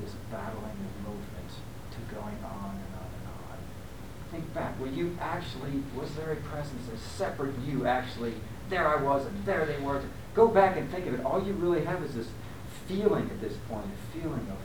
[0.00, 1.50] this battling of movement
[1.90, 3.58] to going on and on and on?
[4.30, 4.78] Think back.
[4.80, 8.34] Were you actually, was there a presence, a separate you actually?
[8.70, 10.02] There I was and there they were.
[10.34, 11.24] Go back and think of it.
[11.24, 12.28] All you really have is this
[12.88, 14.58] feeling at this point, a feeling of,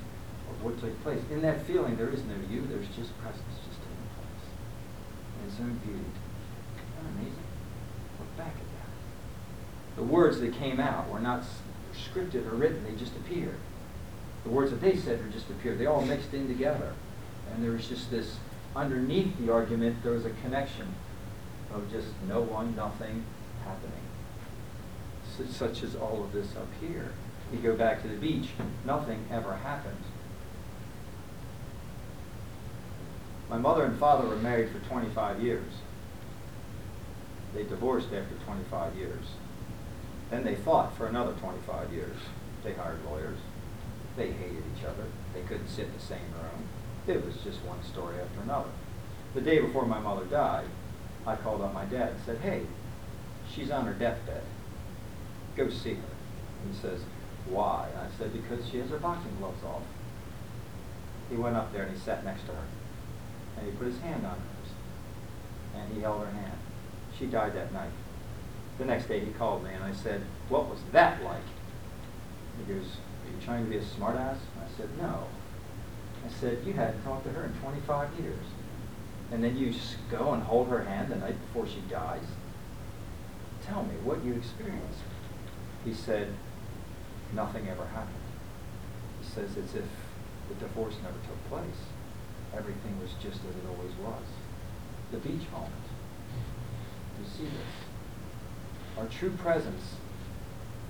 [0.51, 1.19] of what took place.
[1.31, 4.47] In that feeling, there is no you, there's just presence just taking place.
[5.43, 6.11] In its own beauty.
[7.01, 7.47] Amazing?
[8.19, 8.91] Look back at that.
[9.97, 11.43] The words that came out were not
[11.93, 13.57] scripted or written, they just appeared.
[14.43, 15.79] The words that they said were just appeared.
[15.79, 16.93] They all mixed in together.
[17.51, 18.37] And there was just this,
[18.75, 20.87] underneath the argument, there was a connection
[21.73, 23.25] of just no one, nothing
[23.65, 24.07] happening
[25.37, 27.11] su- such as all of this up here.
[27.51, 28.49] You go back to the beach,
[28.85, 30.03] nothing ever happened.
[33.49, 35.71] My mother and father were married for 25 years.
[37.53, 39.25] They divorced after 25 years.
[40.29, 42.17] Then they fought for another 25 years.
[42.63, 43.37] They hired lawyers.
[44.15, 45.05] They hated each other.
[45.33, 46.67] They couldn't sit in the same room.
[47.07, 48.69] It was just one story after another.
[49.33, 50.65] The day before my mother died,
[51.25, 52.63] I called up my dad and said, hey,
[53.53, 54.43] she's on her deathbed
[55.57, 56.13] go see her.
[56.63, 57.01] And he says,
[57.49, 57.89] why?
[57.91, 59.81] And I said, because she has her boxing gloves off.
[61.29, 62.65] He went up there and he sat next to her.
[63.57, 64.71] And he put his hand on hers.
[65.75, 66.57] And he held her hand.
[67.17, 67.89] She died that night.
[68.77, 71.41] The next day he called me and I said, what was that like?
[72.57, 74.37] He goes, are you trying to be a smartass?
[74.37, 75.27] I said, no.
[76.25, 78.45] I said, you hadn't talked to her in 25 years.
[79.31, 79.73] And then you
[80.09, 82.23] go and hold her hand the night before she dies?
[83.65, 84.99] Tell me what you experienced.
[85.83, 86.33] He said,
[87.33, 88.15] nothing ever happened.
[89.21, 89.85] He says it's if
[90.49, 91.81] the divorce never took place.
[92.55, 94.23] Everything was just as it always was.
[95.11, 95.73] The beach moment.
[97.19, 97.86] You see this?
[98.97, 99.95] Our true presence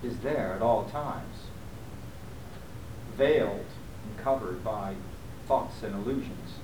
[0.04, 1.36] is there at all times,
[3.16, 3.66] veiled
[4.06, 4.96] and covered by
[5.48, 6.56] thoughts and illusions.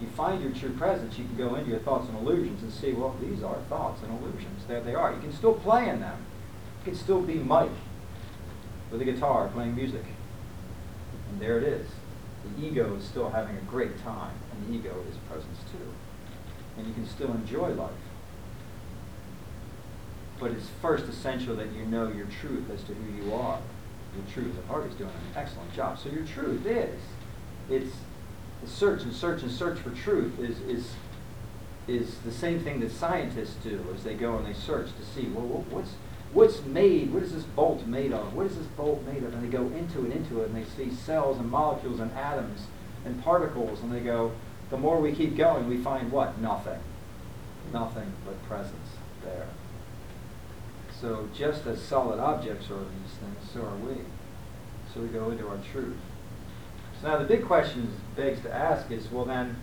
[0.00, 2.92] You find your true presence, you can go into your thoughts and illusions and see,
[2.92, 4.64] well, these are thoughts and illusions.
[4.66, 5.12] There they are.
[5.12, 6.24] You can still play in them.
[6.80, 7.70] You can still be Mike
[8.90, 10.04] with a guitar playing music.
[11.30, 11.88] And there it is.
[12.44, 15.92] The ego is still having a great time, and the ego is presence too.
[16.76, 17.90] And you can still enjoy life.
[20.38, 23.58] But it's first essential that you know your truth as to who you are.
[24.16, 24.56] Your truth.
[24.56, 25.98] And Harvey's doing an excellent job.
[25.98, 27.00] So your truth is,
[27.68, 27.94] it's
[28.62, 30.92] the search and search and search for truth is, is,
[31.86, 35.28] is the same thing that scientists do as they go and they search to see,
[35.28, 35.92] well, what's,
[36.32, 38.34] what's made, what is this bolt made of?
[38.34, 39.32] What is this bolt made of?
[39.32, 42.66] And they go into it, into it, and they see cells and molecules and atoms
[43.04, 44.32] and particles, and they go,
[44.70, 46.38] the more we keep going, we find what?
[46.38, 46.80] Nothing.
[47.72, 48.90] Nothing but presence
[49.24, 49.46] there.
[51.00, 53.96] So just as solid objects are these things, so are we.
[54.92, 55.96] So we go into our truth.
[57.00, 59.56] So now the big question begs to ask is, well then,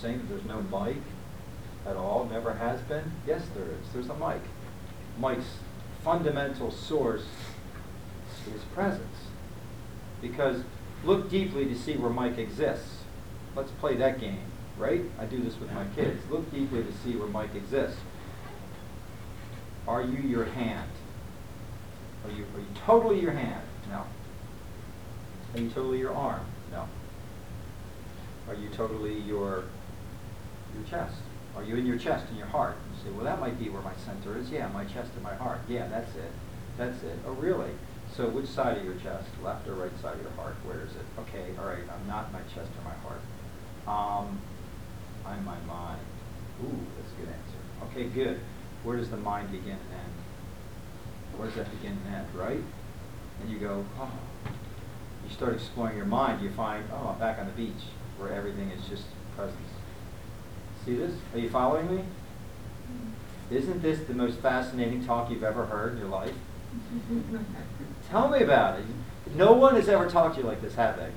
[0.00, 1.02] saying that there's no Mike
[1.86, 3.12] at all, never has been?
[3.26, 3.92] Yes, there is.
[3.92, 4.42] There's a Mike.
[5.18, 5.58] Mike's
[6.02, 7.24] fundamental source
[8.54, 9.04] is presence.
[10.22, 10.62] Because
[11.04, 12.98] look deeply to see where Mike exists.
[13.54, 14.44] Let's play that game,
[14.78, 15.02] right?
[15.18, 16.22] I do this with my kids.
[16.30, 17.98] Look deeply to see where Mike exists.
[19.90, 20.88] Are you your hand?
[22.24, 23.60] Are you, are you totally your hand?
[23.88, 24.04] No.
[25.52, 26.46] Are you totally your arm?
[26.70, 26.86] No.
[28.48, 29.64] Are you totally your
[30.76, 31.16] your chest?
[31.56, 32.76] Are you in your chest and your heart?
[32.92, 34.48] You say, well, that might be where my center is.
[34.48, 35.58] Yeah, my chest and my heart.
[35.68, 36.30] Yeah, that's it.
[36.78, 37.18] That's it.
[37.26, 37.72] Oh, really?
[38.14, 39.26] So which side of your chest?
[39.42, 40.54] Left or right side of your heart?
[40.64, 41.04] Where is it?
[41.18, 41.82] Okay, all right.
[41.92, 43.22] I'm not my chest or my heart.
[43.88, 44.38] Um,
[45.26, 46.00] I'm my mind.
[46.62, 47.90] Ooh, that's a good answer.
[47.90, 48.40] Okay, good.
[48.82, 50.12] Where does the mind begin and end?
[51.36, 52.62] Where does that begin and end, right?
[53.40, 54.10] And you go, oh.
[55.24, 57.84] You start exploring your mind, you find, oh, I'm back on the beach,
[58.18, 59.04] where everything is just
[59.36, 59.56] presence.
[60.84, 61.12] See this?
[61.34, 62.04] Are you following me?
[63.50, 66.34] Isn't this the most fascinating talk you've ever heard in your life?
[68.10, 68.86] Tell me about it.
[69.34, 71.10] No one has ever talked to you like this, have they?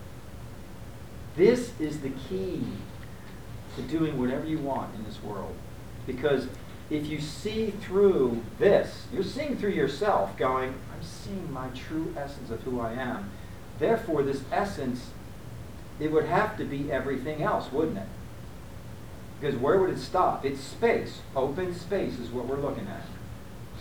[1.35, 2.63] This is the key
[3.75, 5.55] to doing whatever you want in this world.
[6.05, 6.47] Because
[6.89, 12.49] if you see through this, you're seeing through yourself, going, I'm seeing my true essence
[12.51, 13.31] of who I am.
[13.79, 15.09] Therefore, this essence,
[15.99, 18.07] it would have to be everything else, wouldn't it?
[19.39, 20.45] Because where would it stop?
[20.45, 21.21] It's space.
[21.35, 23.05] Open space is what we're looking at.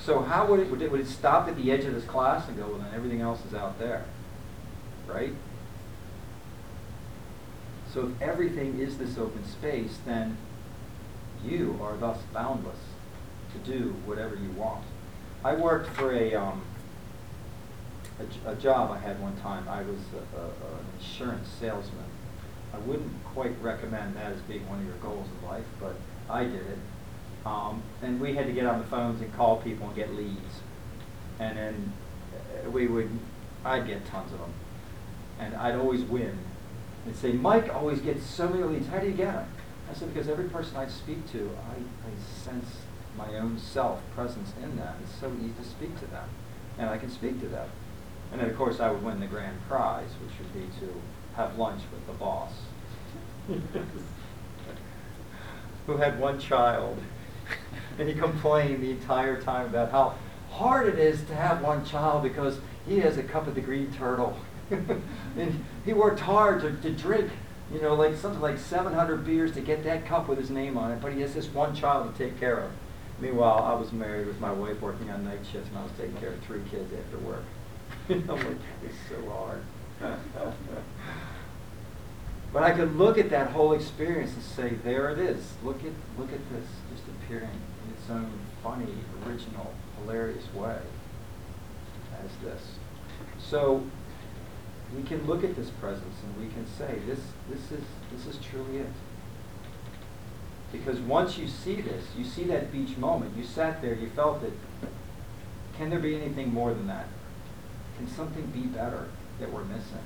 [0.01, 2.49] So how would it, would it, would it stop at the edge of this class
[2.49, 4.05] and go, well, then everything else is out there?
[5.07, 5.35] Right?
[7.93, 10.39] So if everything is this open space, then
[11.45, 12.79] you are thus boundless
[13.53, 14.85] to do whatever you want.
[15.45, 16.63] I worked for a, um,
[18.47, 19.69] a, a job I had one time.
[19.69, 22.05] I was a, a, an insurance salesman.
[22.73, 25.95] I wouldn't quite recommend that as being one of your goals in life, but
[26.31, 26.79] I did it.
[27.45, 30.61] Um, and we had to get on the phones and call people and get leads.
[31.39, 31.93] And then
[32.35, 33.11] uh, we would,
[33.65, 34.53] I'd get tons of them.
[35.41, 36.39] And I'd always win.
[37.05, 38.87] They'd say, Mike always gets so many leads.
[38.87, 39.49] How do you get them?
[39.91, 42.67] I said, because every person I speak to, I, I sense
[43.17, 44.95] my own self presence in them.
[45.03, 46.29] It's so easy to speak to them.
[46.79, 47.69] And I can speak to them.
[48.33, 50.93] And then, of course, I would win the grand prize, which would be to
[51.37, 52.53] have lunch with the boss.
[55.87, 56.99] Who had one child.
[57.99, 60.15] And he complained the entire time about how
[60.51, 63.93] hard it is to have one child because he has a cup of the Greene
[63.93, 64.37] Turtle.
[64.71, 67.31] and he worked hard to, to drink,
[67.73, 70.91] you know, like something like 700 beers to get that cup with his name on
[70.93, 72.71] it, but he has this one child to take care of.
[73.23, 76.17] Meanwhile, I was married with my wife working on night shifts and I was taking
[76.17, 77.45] care of three kids after work.
[78.09, 79.63] I'm like, it's so hard.
[82.53, 85.53] but I could look at that whole experience and say, there it is.
[85.63, 88.29] Look at look at this just appearing in its own
[88.61, 88.93] funny,
[89.25, 90.81] original, hilarious way
[92.25, 92.73] as this.
[93.39, 93.85] So
[94.97, 98.45] we can look at this presence and we can say, this this is this is
[98.45, 98.91] truly it.
[100.73, 104.43] Because once you see this, you see that beach moment, you sat there, you felt
[104.43, 104.55] it.
[105.77, 107.07] Can there be anything more than that?
[107.99, 109.09] Can something be better
[109.39, 109.99] that we're missing?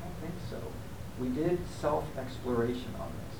[0.00, 0.58] I don't think so.
[1.20, 3.38] We did self-exploration on this.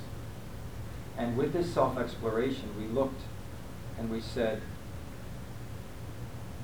[1.16, 3.22] And with this self-exploration, we looked
[3.98, 4.60] and we said,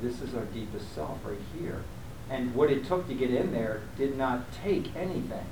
[0.03, 1.83] this is our deepest self right here.
[2.29, 5.46] And what it took to get in there did not take anything.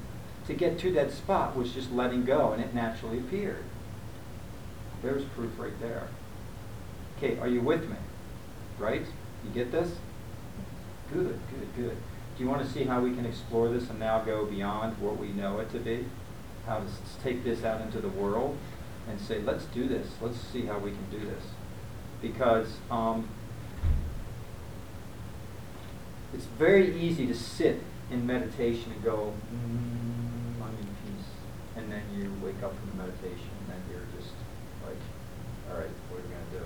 [0.46, 3.64] To get to that spot was just letting go, and it naturally appeared.
[5.04, 6.08] There's proof right there.
[7.18, 7.96] Okay, are you with me?
[8.78, 9.06] Right?
[9.44, 9.90] You get this?
[11.12, 11.96] Good, good, good.
[12.36, 15.18] Do you want to see how we can explore this and now go beyond what
[15.18, 16.06] we know it to be?
[16.66, 16.86] How to
[17.22, 18.56] take this out into the world
[19.08, 20.08] and say, let's do this.
[20.22, 21.44] Let's see how we can do this.
[22.22, 23.28] Because um,
[26.32, 31.26] it's very easy to sit in meditation and go, mm, I'm in peace.
[31.76, 34.32] And then you wake up from the meditation and then you're just
[34.84, 34.96] like,
[35.70, 36.64] all right, what are we going to do?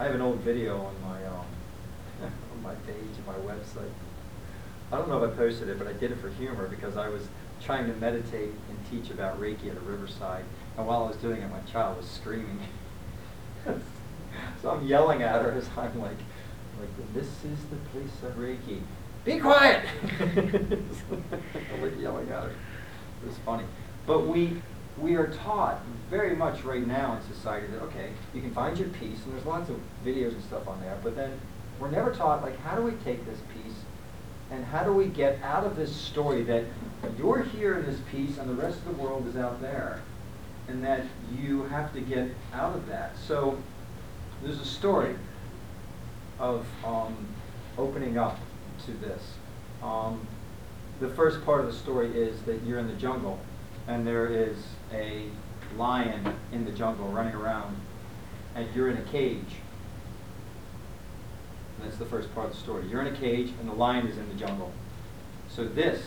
[0.00, 1.46] I have an old video on my, um,
[2.22, 2.94] on my page,
[3.26, 3.90] on my website.
[4.92, 7.08] I don't know if I posted it, but I did it for humor because I
[7.08, 7.28] was
[7.60, 10.44] trying to meditate and teach about Reiki at a riverside.
[10.76, 12.60] And while I was doing it, my child was screaming.
[14.62, 16.16] so I'm yelling at her as I'm like
[16.80, 18.80] Like, this is the place of Reiki.
[19.24, 19.84] Be quiet!
[20.20, 22.50] I'm like yelling at her.
[22.50, 23.64] It was funny.
[24.06, 24.62] But we,
[25.00, 25.80] we are taught
[26.10, 29.46] very much right now in society that, okay, you can find your peace, and there's
[29.46, 31.38] lots of videos and stuff on there, but then
[31.78, 33.74] we're never taught, like, how do we take this peace
[34.50, 36.64] and how do we get out of this story that
[37.18, 40.00] you're here in this peace and the rest of the world is out there?
[40.68, 41.02] And that
[41.38, 43.16] you have to get out of that.
[43.16, 43.58] So
[44.42, 45.14] there's a story
[46.38, 47.14] of um,
[47.76, 48.38] opening up
[48.86, 49.22] to this.
[49.82, 50.26] Um,
[51.00, 53.38] the first part of the story is that you're in the jungle
[53.88, 54.56] and there is
[54.92, 55.24] a
[55.76, 57.74] lion in the jungle running around
[58.54, 59.56] and you're in a cage.
[61.80, 62.86] That's the first part of the story.
[62.88, 64.72] You're in a cage and the lion is in the jungle.
[65.48, 66.02] So this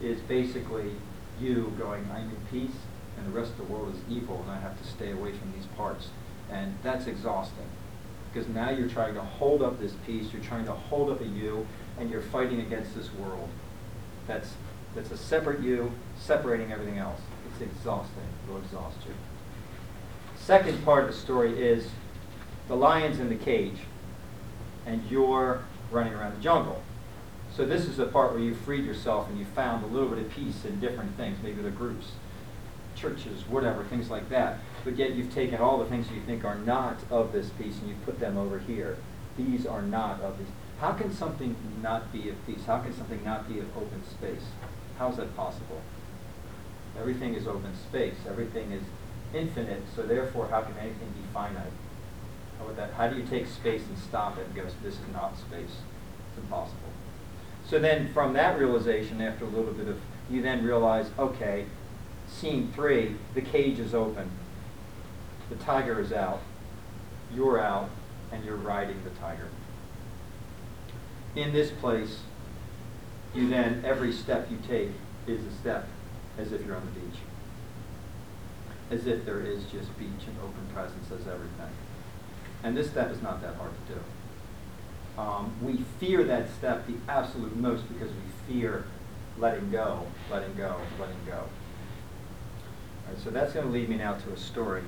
[0.00, 0.92] is basically
[1.40, 2.76] you going, I'm in peace
[3.18, 5.52] and the rest of the world is evil and I have to stay away from
[5.56, 6.08] these parts.
[6.50, 7.66] And that's exhausting.
[8.32, 11.24] Because now you're trying to hold up this peace, you're trying to hold up a
[11.24, 11.66] you,
[11.98, 13.48] and you're fighting against this world.
[14.26, 14.54] That's,
[14.94, 17.20] that's a separate you, separating everything else.
[17.50, 18.28] It's exhausting.
[18.44, 19.14] It'll exhaust you.
[20.36, 21.88] Second part of the story is
[22.68, 23.78] the lion's in the cage,
[24.86, 26.82] and you're running around the jungle.
[27.54, 30.18] So this is the part where you freed yourself and you found a little bit
[30.18, 32.08] of peace in different things, maybe the groups,
[32.96, 34.58] churches, whatever, things like that.
[34.82, 37.88] But yet you've taken all the things you think are not of this peace and
[37.88, 38.96] you put them over here.
[39.36, 40.48] These are not of these.
[40.80, 42.64] How can something not be of peace?
[42.66, 44.46] How can something not be of open space?
[44.98, 45.80] How is that possible?
[46.98, 48.14] Everything is open space.
[48.28, 48.82] Everything is
[49.34, 49.82] infinite.
[49.94, 51.72] So therefore, how can anything be finite?
[52.58, 52.92] How would that?
[52.92, 55.82] How do you take space and stop it and go, this is not space?
[56.28, 56.78] It's impossible.
[57.66, 59.98] So then, from that realization, after a little bit of,
[60.30, 61.64] you then realize, okay,
[62.28, 64.30] scene three, the cage is open.
[65.48, 66.40] The tiger is out.
[67.34, 67.90] You're out,
[68.30, 69.48] and you're riding the tiger.
[71.34, 72.20] In this place,
[73.34, 74.90] you then, every step you take
[75.26, 75.88] is a step
[76.38, 77.20] as if you're on the beach.
[78.90, 81.70] As if there is just beach and open presence as everything.
[82.62, 84.00] And this step is not that hard to do.
[85.20, 88.84] Um, we fear that step the absolute most because we fear
[89.38, 91.44] letting go, letting go, letting go.
[93.22, 94.82] So that's going to lead me now to a story,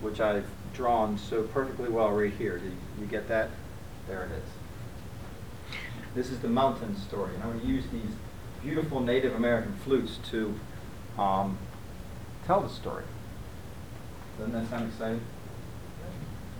[0.00, 2.58] which I've drawn so perfectly well right here.
[2.58, 3.50] Did you get that?
[4.08, 5.76] There it is.
[6.14, 8.10] This is the mountain story, and I'm going to use these
[8.62, 10.58] beautiful Native American flutes to
[11.18, 11.58] um,
[12.46, 13.04] tell the story.
[14.38, 15.20] Doesn't that sound exciting?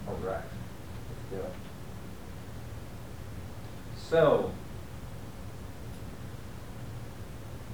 [0.08, 1.52] All right, let's do it.
[3.96, 4.50] So,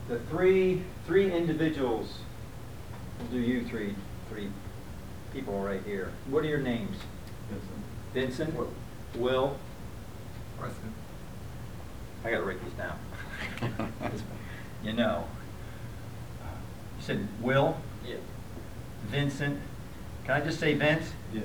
[0.08, 2.18] the three three individuals.
[3.18, 3.94] We'll do you three
[4.28, 4.50] three
[5.32, 6.12] people right here.
[6.28, 6.96] What are your names?
[8.12, 8.54] Vincent.
[8.54, 8.72] Will.
[9.16, 9.56] Will.
[10.58, 10.92] Preston.
[12.24, 12.98] I gotta write these down.
[14.84, 15.24] you know.
[16.98, 17.76] You said Will,
[18.06, 18.16] Yeah.
[19.08, 19.60] Vincent.
[20.24, 21.12] Can I just say Vince?
[21.32, 21.42] Yeah.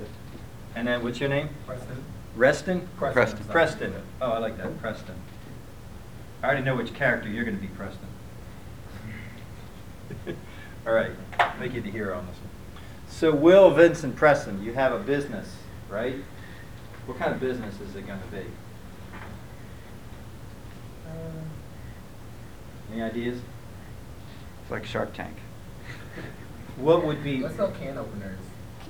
[0.74, 1.48] And then what's your name?
[1.66, 2.04] Preston.
[2.34, 2.88] Reston?
[2.96, 3.44] Preston.
[3.44, 3.94] Preston.
[4.20, 5.14] Oh, I like that, Preston.
[6.42, 8.08] I already know which character you're going to be, Preston.
[10.86, 11.12] All right,
[11.60, 12.48] make you the hero on this one.
[13.08, 15.54] So, Will, Vincent, Preston, you have a business,
[15.88, 16.16] right?
[17.06, 18.44] What kind of business is it going to be?
[21.06, 21.10] Uh,
[22.92, 23.38] Any ideas?
[24.62, 25.36] It's like Shark Tank.
[26.76, 27.42] What would be?
[27.42, 28.38] Let's sell can openers.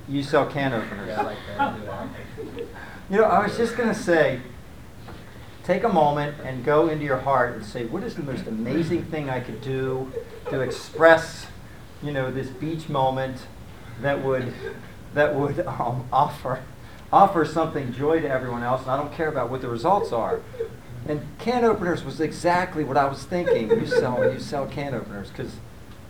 [0.07, 1.09] You sell can openers.
[1.09, 1.75] Yeah, I like that.
[1.75, 2.67] Do that.
[3.09, 4.39] You know, I was just going to say,
[5.65, 9.03] take a moment and go into your heart and say, what is the most amazing
[9.05, 10.11] thing I could do
[10.49, 11.47] to express,
[12.01, 13.47] you know, this beach moment
[14.01, 14.53] that would
[15.13, 16.63] that would um, offer
[17.11, 20.41] offer something joy to everyone else, and I don't care about what the results are.
[21.07, 23.69] And can openers was exactly what I was thinking.
[23.69, 25.53] You sell you sell can openers because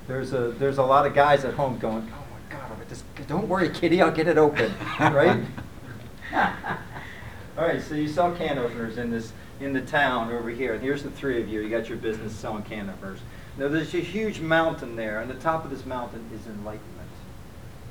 [0.07, 3.03] there's a there's a lot of guys at home going, oh my God, I just,
[3.27, 5.43] don't worry, kitty, I'll get it open, right?
[7.55, 10.73] All right, so you sell can openers in this in the town over here.
[10.73, 11.61] And here's the three of you.
[11.61, 13.19] You got your business selling can openers.
[13.57, 17.09] Now there's a huge mountain there, and the top of this mountain is enlightenment.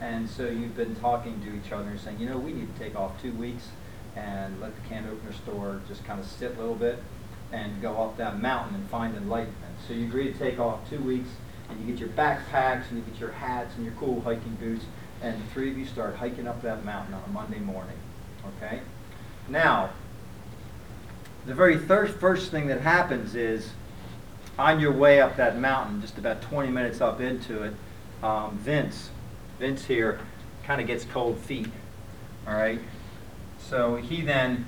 [0.01, 2.81] And so you've been talking to each other and saying, you know, we need to
[2.81, 3.69] take off two weeks
[4.17, 6.99] and let the can opener store just kind of sit a little bit
[7.53, 9.75] and go up that mountain and find enlightenment.
[9.87, 11.29] So you agree to take off two weeks,
[11.69, 14.85] and you get your backpacks and you get your hats and your cool hiking boots,
[15.23, 17.97] and the three of you start hiking up that mountain on a Monday morning.
[18.57, 18.81] Okay?
[19.49, 19.91] Now,
[21.47, 23.71] the very thir- first thing that happens is
[24.59, 27.75] on your way up that mountain, just about 20 minutes up into it,
[28.23, 29.11] um, Vince,
[29.59, 30.21] Vince here,
[30.65, 31.69] kind of gets cold feet.
[32.47, 32.81] All right?
[33.69, 34.67] So he then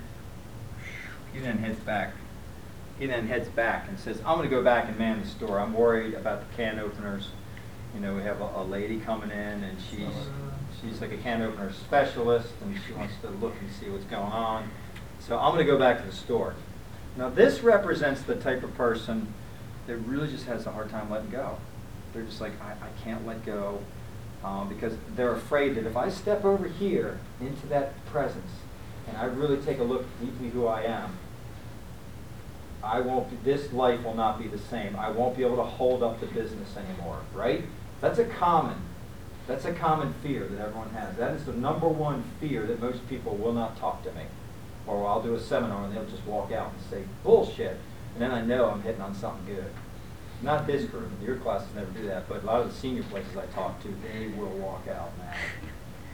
[1.32, 2.12] he then heads back.
[2.98, 5.58] He then heads back and says, I'm gonna go back and man the store.
[5.58, 7.28] I'm worried about the can openers.
[7.94, 10.08] You know, we have a, a lady coming in and she's,
[10.80, 14.32] she's like a can opener specialist and she wants to look and see what's going
[14.32, 14.70] on.
[15.20, 16.54] So I'm gonna go back to the store.
[17.16, 19.32] Now, this represents the type of person
[19.86, 21.58] that really just has a hard time letting go.
[22.12, 23.80] They're just like, I, I can't let go,
[24.42, 28.50] um, because they're afraid that if I step over here into that presence,
[29.08, 31.18] and I really take a look deeply who I am,
[32.82, 34.96] I won't, be, this life will not be the same.
[34.96, 37.64] I won't be able to hold up the business anymore, right?
[38.00, 38.76] That's a common,
[39.46, 41.16] that's a common fear that everyone has.
[41.16, 44.24] That is the number one fear that most people will not talk to me.
[44.86, 47.78] Or I'll do a seminar and they'll just walk out and say, bullshit.
[48.12, 49.70] And then I know I'm hitting on something good.
[50.42, 53.34] Not this group, your classes never do that, but a lot of the senior places
[53.36, 55.32] I talk to, they will walk out now.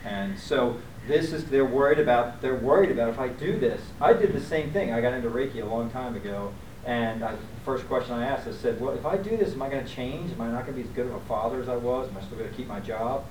[0.05, 0.76] And so
[1.07, 3.80] this is, they're worried about, they're worried about if I do this.
[4.01, 4.92] I did the same thing.
[4.92, 6.53] I got into Reiki a long time ago.
[6.84, 9.62] And I, the first question I asked, I said, well, if I do this, am
[9.62, 10.32] I going to change?
[10.32, 12.09] Am I not going to be as good of a father as I was?
[12.09, 13.24] Am I still going to keep my job?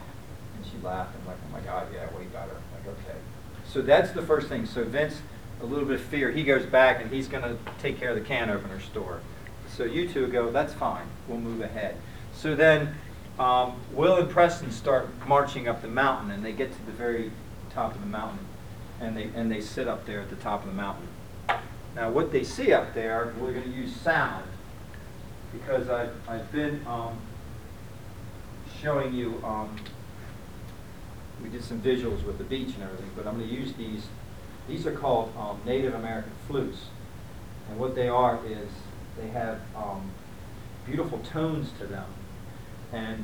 [0.55, 2.51] And she laughed and like, oh my God, yeah, way better.
[2.51, 3.17] I'm like, okay.
[3.67, 4.65] So that's the first thing.
[4.65, 5.21] So Vince,
[5.61, 8.15] a little bit of fear, he goes back and he's going to take care of
[8.15, 9.21] the can opener store.
[9.75, 11.95] So you two go, that's fine, we'll move ahead.
[12.33, 12.95] So then,
[13.37, 17.31] um, Will and Preston start marching up the mountain, and they get to the very
[17.79, 18.45] top of the mountain,
[18.99, 21.07] and they, and they sit up there at the top of the mountain.
[21.95, 24.43] Now, what they see up there, we're gonna use sound,
[25.53, 27.17] because I've, I've been, um,
[28.81, 29.77] showing you, um,
[31.41, 34.07] we did some visuals with the beach and everything, but I'm gonna use these,
[34.67, 36.87] these are called, um, Native American flutes.
[37.69, 38.69] And what they are is,
[39.17, 40.11] they have, um,
[40.85, 42.07] beautiful tones to them.
[42.91, 43.23] And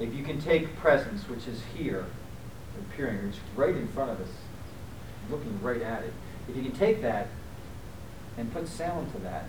[0.00, 2.06] if you can take presence, which is here,
[2.78, 4.28] appearing, it's right in front of us,
[5.30, 6.12] looking right at it.
[6.48, 7.28] If you can take that
[8.36, 9.46] and put sound to that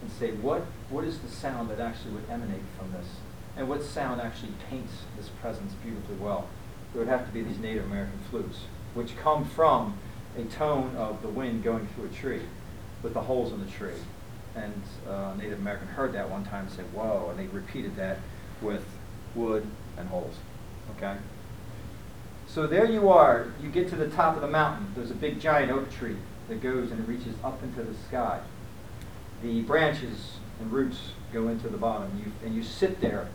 [0.00, 3.06] and say, what, what is the sound that actually would emanate from this?
[3.56, 6.48] And what sound actually paints this presence beautifully well?
[6.94, 8.60] It would have to be these Native American flutes,
[8.94, 9.98] which come from
[10.36, 12.42] a tone of the wind going through a tree
[13.02, 13.92] with the holes in the tree.
[14.54, 18.18] And uh, Native American heard that one time and said, whoa, and they repeated that
[18.60, 18.84] with
[19.34, 20.34] wood and holes,
[20.96, 21.16] okay?
[22.52, 25.40] So there you are, you get to the top of the mountain, there's a big
[25.40, 26.18] giant oak tree
[26.50, 28.42] that goes and reaches up into the sky.
[29.42, 30.98] The branches and roots
[31.32, 33.28] go into the bottom, you, and you sit there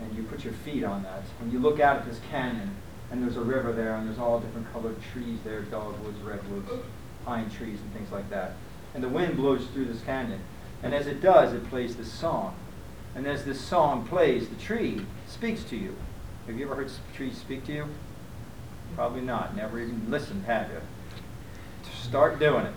[0.00, 2.74] and you put your feet on that, and you look out at this canyon,
[3.10, 6.70] and there's a river there, and there's all different colored trees there, dogwoods, redwoods,
[7.26, 8.52] pine trees, and things like that.
[8.94, 10.40] And the wind blows through this canyon,
[10.82, 12.56] and as it does, it plays this song.
[13.14, 15.94] And as this song plays, the tree speaks to you.
[16.46, 17.88] Have you ever heard trees speak to you?
[18.94, 19.56] Probably not.
[19.56, 20.80] Never even listened, have you?
[21.92, 22.74] Start doing it.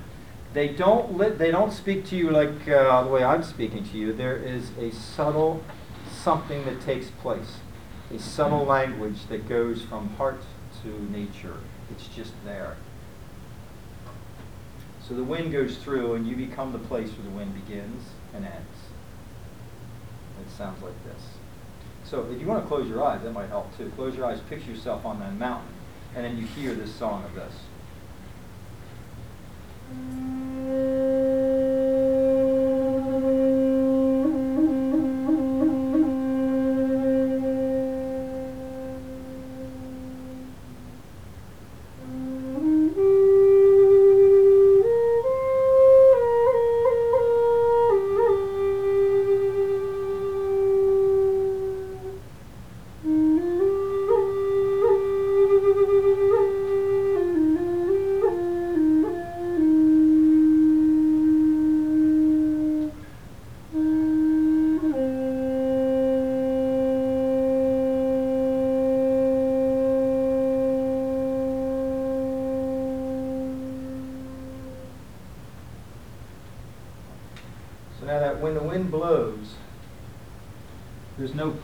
[0.53, 3.97] They don't li- they don't speak to you like uh, the way I'm speaking to
[3.97, 4.11] you.
[4.11, 5.63] There is a subtle
[6.11, 7.57] something that takes place,
[8.13, 10.41] a subtle language that goes from heart
[10.81, 11.57] to nature.
[11.91, 12.77] It's just there.
[15.07, 18.45] So the wind goes through, and you become the place where the wind begins and
[18.45, 18.77] ends.
[20.41, 21.21] It sounds like this.
[22.03, 23.91] So if you want to close your eyes, that might help too.
[23.95, 25.73] Close your eyes, picture yourself on that mountain,
[26.15, 27.53] and then you hear this song of this.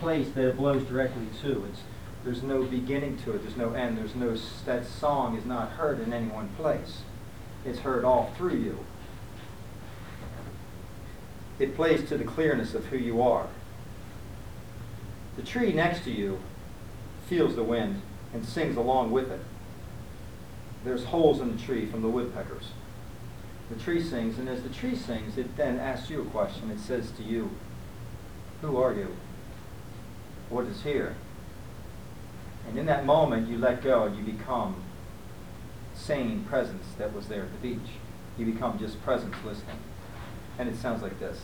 [0.06, 1.66] Place that it blows directly to.
[1.66, 1.82] It's,
[2.24, 3.42] there's no beginning to it.
[3.42, 3.98] There's no end.
[3.98, 4.38] There's no
[4.68, 7.02] that song is not heard in any one place.
[7.66, 8.86] It's heard all through you.
[11.58, 13.48] It plays to the clearness of who you are.
[15.38, 16.38] The tree next to you
[17.28, 19.42] feels the wind and sings along with it.
[20.84, 22.74] There's holes in the tree from the woodpeckers.
[23.72, 26.70] The tree sings, and as the tree sings, it then asks you a question.
[26.70, 27.50] It says to you,
[28.62, 29.16] Who are you?
[30.50, 31.16] What is here?
[32.68, 34.76] And in that moment, you let go and you become
[35.94, 37.90] sane presence that was there at the beach.
[38.38, 39.80] You become just presence listening.
[40.58, 41.42] And it sounds like this.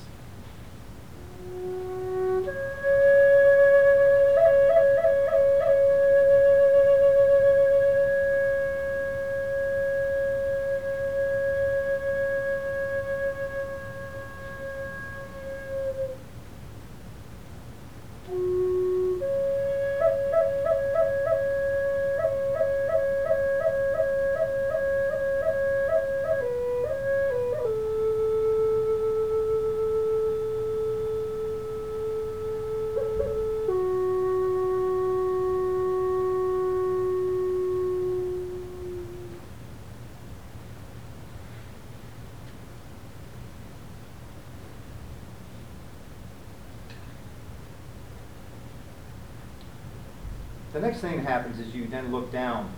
[51.02, 52.70] Thing that happens is you then look down.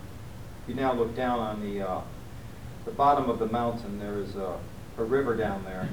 [0.66, 2.00] You now look down on the, uh,
[2.86, 3.98] the bottom of the mountain.
[3.98, 4.58] There is a,
[4.98, 5.88] a river down there,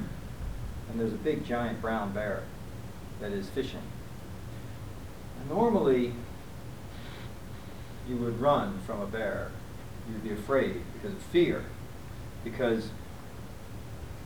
[0.90, 2.44] and there's a big giant brown bear
[3.20, 3.82] that is fishing.
[5.40, 6.14] And normally,
[8.08, 9.52] you would run from a bear.
[10.10, 11.66] You'd be afraid because of fear,
[12.46, 12.90] because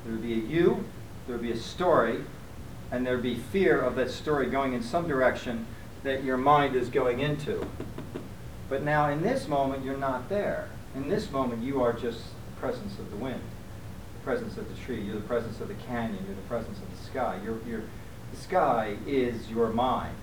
[0.03, 0.85] there would be a you,
[1.25, 2.19] there would be a story,
[2.91, 5.65] and there would be fear of that story going in some direction
[6.05, 7.65] that your mind is going into.
[8.69, 10.69] But now, in this moment, you're not there.
[10.95, 13.41] In this moment, you are just the presence of the wind,
[14.19, 16.89] the presence of the tree, you're the presence of the canyon, you're the presence of
[16.97, 17.39] the sky.
[17.43, 17.83] You're, you're,
[18.31, 20.15] the sky is your mind.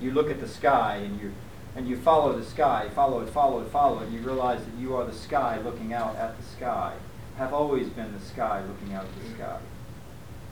[0.00, 1.32] You look at the sky and you,
[1.76, 4.96] and you follow the sky, follow it, follow it, follow it, you realize that you
[4.96, 6.94] are the sky looking out at the sky,
[7.36, 9.60] have always been the sky looking out at the sky.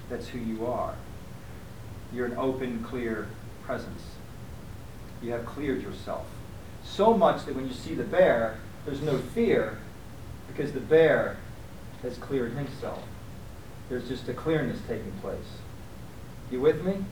[0.08, 0.94] That's who you are.
[2.12, 3.26] You're an open, clear
[3.64, 4.02] presence.
[5.26, 6.24] You have cleared yourself.
[6.84, 9.76] So much that when you see the bear, there's no fear
[10.46, 11.36] because the bear
[12.02, 13.02] has cleared himself.
[13.88, 15.58] There's just a clearness taking place.
[16.48, 17.04] You with me?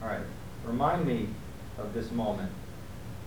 [0.00, 0.22] All right.
[0.64, 1.30] Remind me
[1.78, 2.52] of this moment.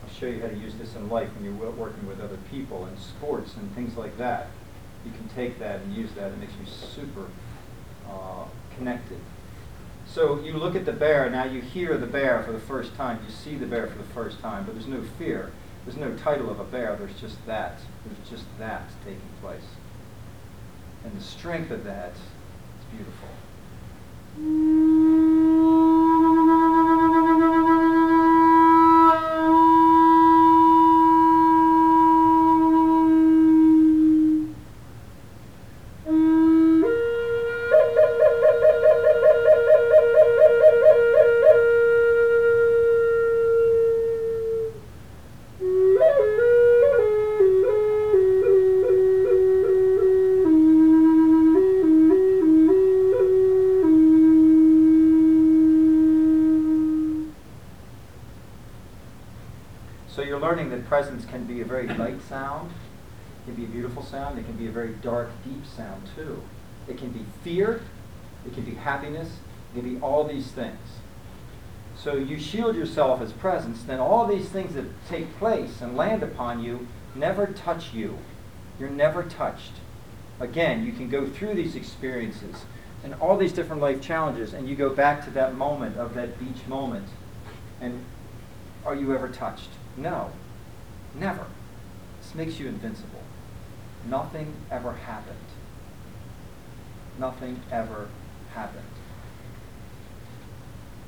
[0.01, 2.85] I'll show you how to use this in life when you're working with other people
[2.85, 4.47] and sports and things like that.
[5.05, 6.31] You can take that and use that.
[6.31, 7.27] It makes you super
[8.09, 8.45] uh,
[8.77, 9.19] connected.
[10.07, 13.19] So you look at the bear, now you hear the bear for the first time,
[13.25, 15.51] you see the bear for the first time, but there's no fear.
[15.85, 17.79] There's no title of a bear, there's just that.
[18.05, 19.65] There's just that taking place.
[21.03, 23.29] And the strength of that is beautiful.
[62.27, 66.09] Sound, it can be a beautiful sound, it can be a very dark, deep sound
[66.15, 66.41] too.
[66.87, 67.81] It can be fear,
[68.45, 69.37] it can be happiness,
[69.73, 70.79] it can be all these things.
[71.97, 76.23] So you shield yourself as presence, then all these things that take place and land
[76.23, 78.17] upon you never touch you.
[78.79, 79.71] You're never touched.
[80.39, 82.65] Again, you can go through these experiences
[83.03, 86.39] and all these different life challenges, and you go back to that moment of that
[86.39, 87.07] beach moment.
[87.79, 88.03] And
[88.85, 89.69] are you ever touched?
[89.95, 90.31] No.
[91.13, 91.45] Never.
[92.35, 93.23] Makes you invincible.
[94.09, 95.37] Nothing ever happened.
[97.17, 98.09] Nothing ever
[98.53, 98.83] happened.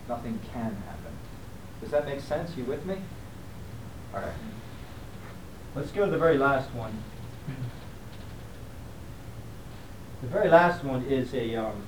[0.07, 1.11] Nothing can happen.
[1.81, 2.55] Does that make sense?
[2.55, 3.01] You with me?
[4.13, 4.31] All right.
[5.75, 7.03] Let's go to the very last one.
[10.21, 11.83] The very last one is a, um,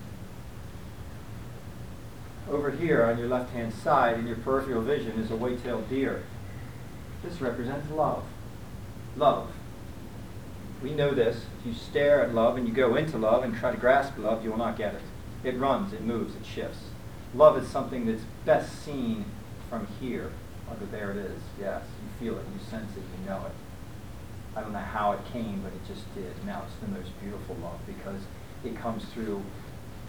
[2.52, 6.24] over here on your left-hand side in your peripheral vision is a white-tailed deer.
[7.24, 8.24] This represents love.
[9.16, 9.52] Love.
[10.82, 11.46] We know this.
[11.60, 14.44] If you stare at love and you go into love and try to grasp love,
[14.44, 15.02] you will not get it.
[15.44, 16.86] It runs, it moves, it shifts.
[17.34, 19.26] Love is something that's best seen
[19.70, 20.32] from here.
[20.70, 21.42] Under there it is.
[21.60, 23.52] Yes, you feel it, you sense it, you know it.
[24.56, 26.46] I don't know how it came, but it just did.
[26.46, 28.22] Now it's the most beautiful love because
[28.64, 29.44] it comes through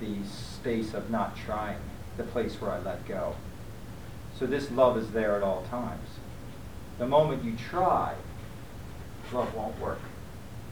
[0.00, 1.78] the space of not trying,
[2.16, 3.36] the place where I let go.
[4.38, 6.08] So this love is there at all times.
[6.98, 8.14] The moment you try,
[9.32, 10.00] love won't work.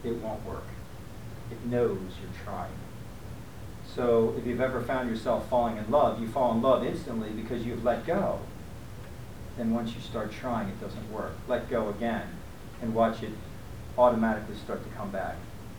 [0.04, 0.64] It won't work.
[1.50, 2.72] It knows you're trying.
[3.94, 7.64] So if you've ever found yourself falling in love, you fall in love instantly because
[7.64, 8.40] you've let go.
[9.56, 11.32] Then once you start trying, it doesn't work.
[11.48, 12.28] Let go again
[12.80, 13.32] and watch it
[13.96, 15.36] automatically start to come back.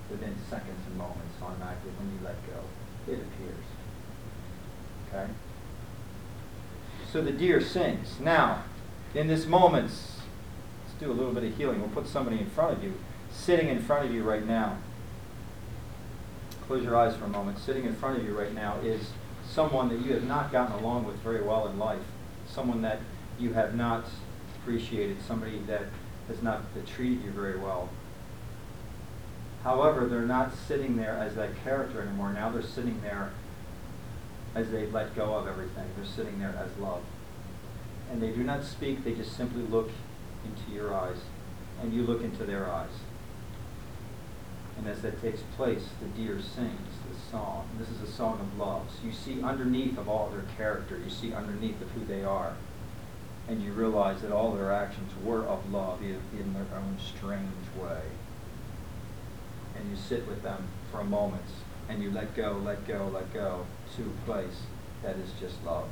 [0.10, 3.12] within seconds and moments automatically when you let go.
[3.12, 3.66] It appears.
[5.08, 5.32] Okay?
[7.12, 8.20] So the deer sings.
[8.20, 8.64] Now,
[9.14, 9.92] in this moment,
[11.00, 11.80] do a little bit of healing.
[11.80, 12.94] We'll put somebody in front of you,
[13.32, 14.78] sitting in front of you right now.
[16.68, 17.58] Close your eyes for a moment.
[17.58, 19.12] Sitting in front of you right now is
[19.50, 22.04] someone that you have not gotten along with very well in life,
[22.48, 23.00] someone that
[23.40, 24.06] you have not
[24.58, 25.84] appreciated, somebody that
[26.28, 27.90] has not treated you very well.
[29.64, 32.32] However, they're not sitting there as that character anymore.
[32.32, 33.32] Now they're sitting there
[34.56, 35.86] as they let go of everything.
[35.96, 37.02] They're sitting there as love.
[38.12, 39.90] And they do not speak, they just simply look
[40.46, 41.18] into your eyes,
[41.82, 42.92] and you look into their eyes.
[44.78, 46.80] And as that takes place, the deer sings
[47.10, 47.68] the song.
[47.72, 48.84] And This is a song of love.
[48.90, 52.54] So you see underneath of all their character, you see underneath of who they are.
[53.50, 57.66] And you realize that all their actions were of love in in their own strange
[57.78, 58.02] way.
[59.76, 61.44] And you sit with them for a moment,
[61.90, 63.66] and you let go, let go, let go
[63.98, 64.62] to a place
[65.04, 65.90] that is just love.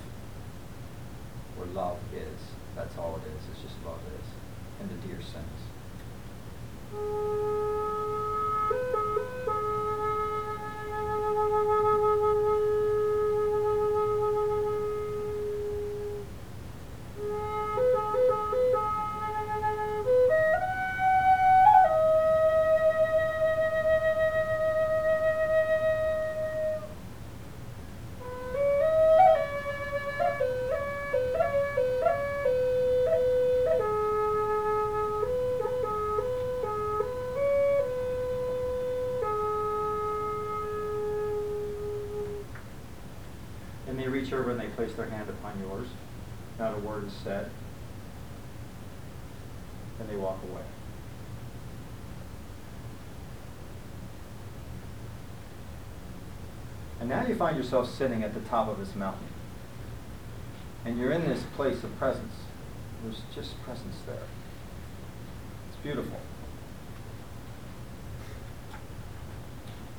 [1.56, 2.40] Where love is.
[2.76, 3.42] That's all it is.
[3.52, 4.27] It's just love is.
[4.80, 5.68] And the deer sings.
[44.50, 45.88] And they place their hand upon yours.
[46.58, 47.50] Not a word is said.
[50.00, 50.62] And they walk away.
[57.00, 59.28] And now you find yourself sitting at the top of this mountain.
[60.86, 62.34] And you're in this place of presence.
[63.04, 64.24] There's just presence there.
[65.68, 66.20] It's beautiful.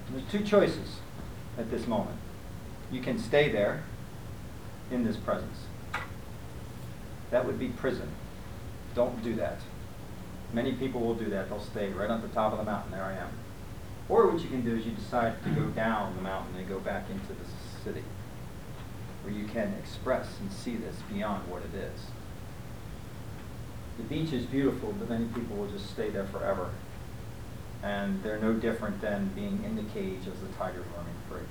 [0.07, 1.01] And there's two choices
[1.59, 2.17] at this moment.
[2.91, 3.85] You can stay there
[4.91, 5.59] in this presence.
[7.31, 8.09] That would be prison.
[8.95, 9.61] Don't do that.
[10.53, 11.49] Many people will do that.
[11.49, 12.93] They'll stay right on the top of the mountain.
[12.93, 13.31] There I am.
[14.09, 16.81] Or what you can do is you decide to go down the mountain and go
[16.81, 18.05] back into the city
[19.23, 22.07] where you can express and see this beyond what it is.
[23.99, 26.71] The beach is beautiful, but many people will just stay there forever.
[27.83, 31.47] And they're no different than being in the cage as the tiger roaming free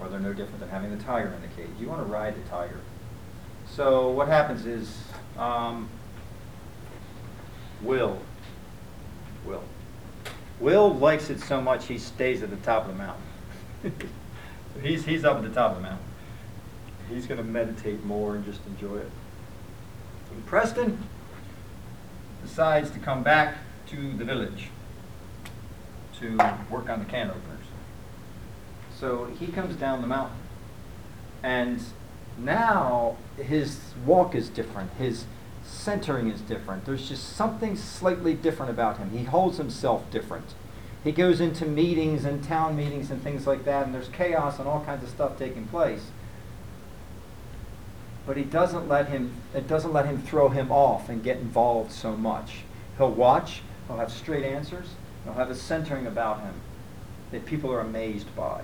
[0.00, 1.70] or they're no different than having the tiger in the cage.
[1.80, 2.80] You want to ride the tiger.
[3.70, 4.98] So what happens is,
[5.36, 5.88] um,
[7.82, 8.18] Will,
[9.44, 9.62] Will,
[10.60, 14.10] Will likes it so much he stays at the top of the mountain.
[14.82, 16.04] he's he's up at the top of the mountain.
[17.08, 19.10] He's going to meditate more and just enjoy it.
[20.32, 21.08] And Preston
[22.42, 24.68] decides to come back to the village
[26.20, 26.36] to
[26.70, 27.47] work on the can openers.
[28.98, 30.38] So he comes down the mountain.
[31.42, 31.80] And
[32.36, 34.90] now his walk is different.
[34.94, 35.24] His
[35.64, 36.84] centering is different.
[36.84, 39.10] There's just something slightly different about him.
[39.10, 40.46] He holds himself different.
[41.04, 44.66] He goes into meetings and town meetings and things like that, and there's chaos and
[44.66, 46.10] all kinds of stuff taking place.
[48.26, 51.92] But he doesn't let him it doesn't let him throw him off and get involved
[51.92, 52.58] so much.
[52.98, 54.88] He'll watch, he'll have straight answers,
[55.24, 56.54] he'll have a centering about him
[57.30, 58.62] that people are amazed by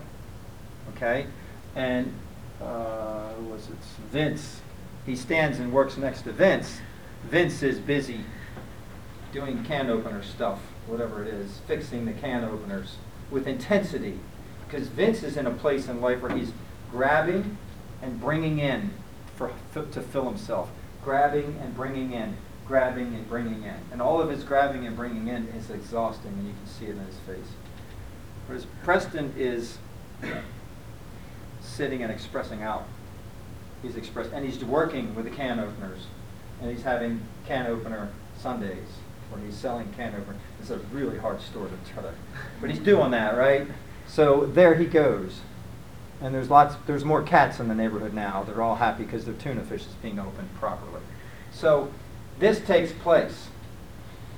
[0.90, 1.26] okay?
[1.74, 2.12] And
[2.60, 3.76] uh, who was it?
[4.10, 4.60] Vince.
[5.06, 6.80] He stands and works next to Vince.
[7.24, 8.20] Vince is busy
[9.32, 12.96] doing can opener stuff, whatever it is, fixing the can openers
[13.30, 14.18] with intensity.
[14.66, 16.52] Because Vince is in a place in life where he's
[16.90, 17.58] grabbing
[18.00, 18.90] and bringing in
[19.36, 20.70] for, to fill himself.
[21.02, 23.76] Grabbing and bringing in, grabbing and bringing in.
[23.92, 26.90] And all of his grabbing and bringing in is exhausting, and you can see it
[26.90, 27.52] in his face.
[28.46, 29.78] Whereas Preston is
[31.74, 32.84] sitting and expressing out.
[33.82, 36.06] He's expressed, and he's working with the can openers,
[36.60, 38.88] and he's having can opener Sundays
[39.30, 40.36] where he's selling can opener.
[40.60, 42.12] It's a really hard store to to,
[42.60, 43.66] but he's doing that, right?
[44.06, 45.40] So there he goes,
[46.20, 46.76] and there's lots.
[46.86, 48.44] There's more cats in the neighborhood now.
[48.44, 51.02] They're all happy because their tuna fish is being opened properly.
[51.52, 51.90] So
[52.38, 53.48] this takes place,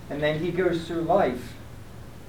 [0.09, 1.55] and then he goes through life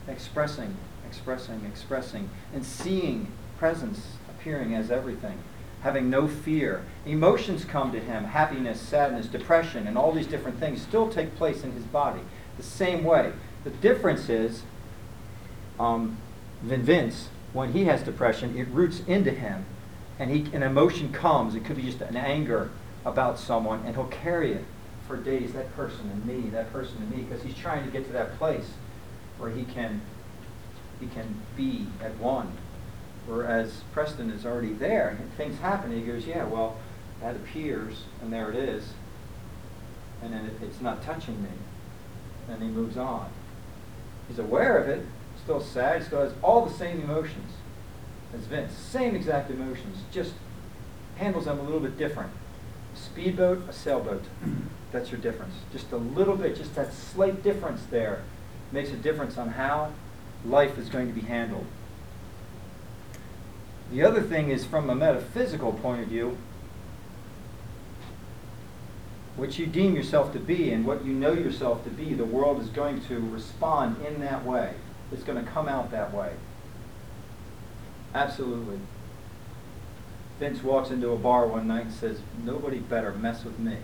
[0.07, 0.75] expressing,
[1.07, 4.16] expressing, expressing, and seeing presence
[4.47, 5.37] appearing as everything,
[5.81, 6.83] having no fear.
[7.05, 11.63] Emotions come to him happiness, sadness, depression, and all these different things still take place
[11.63, 12.21] in his body
[12.55, 13.33] the same way.
[13.63, 14.63] The difference is
[15.79, 16.17] Um,
[16.63, 19.65] Vince, when he has depression, it roots into him,
[20.17, 21.53] and he an emotion comes.
[21.53, 22.71] It could be just an anger
[23.05, 24.65] about someone, and he'll carry it
[25.07, 25.53] for days.
[25.53, 28.39] That person and me, that person and me, because he's trying to get to that
[28.39, 28.71] place
[29.37, 30.01] where he can
[30.99, 32.53] he can be at one.
[33.27, 35.91] Whereas Preston is already there, and things happen.
[35.91, 36.77] And he goes, "Yeah, well,
[37.21, 38.93] that appears, and there it is,
[40.21, 41.49] and then it, it's not touching me."
[42.49, 43.29] And he moves on.
[44.27, 45.05] He's aware of it,
[45.43, 47.53] still sad, still has all the same emotions
[48.33, 50.33] as Vince, same exact emotions, just
[51.17, 52.31] handles them a little bit different.
[52.93, 54.23] Speedboat, a sailboat.
[54.91, 55.55] That's your difference.
[55.71, 58.23] Just a little bit, just that slight difference there
[58.71, 59.91] makes a difference on how
[60.45, 61.65] life is going to be handled.
[63.91, 66.37] The other thing is from a metaphysical point of view,
[69.37, 72.61] what you deem yourself to be and what you know yourself to be, the world
[72.61, 74.73] is going to respond in that way.
[75.11, 76.33] It's going to come out that way.
[78.13, 78.79] Absolutely.
[80.39, 83.77] Vince walks into a bar one night and says, Nobody better mess with me.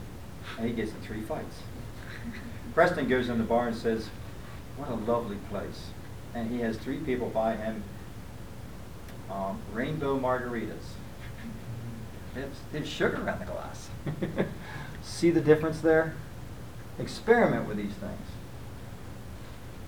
[0.58, 1.60] And he gets in three fights.
[2.74, 4.10] Preston goes in the bar and says,
[4.78, 5.88] What a lovely place.
[6.34, 7.84] And he has three people by him
[9.32, 10.93] um, rainbow margaritas.
[12.71, 13.89] There's sugar around the glass.
[15.03, 16.15] See the difference there?
[16.97, 18.28] Experiment with these things.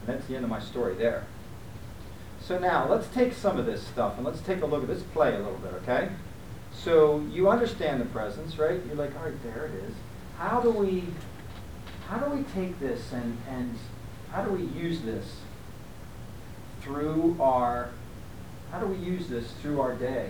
[0.02, 1.26] And that's the end of my story there.
[2.40, 5.02] So now let's take some of this stuff and let's take a look at this
[5.02, 6.10] play a little bit, okay?
[6.72, 8.80] So you understand the presence, right?
[8.86, 9.96] You're like, all right, there it is.
[10.38, 11.06] How do we
[12.08, 13.76] how do we take this and, and
[14.32, 15.38] how do we use this
[16.82, 17.90] through our
[18.76, 20.30] how do we use this through our day?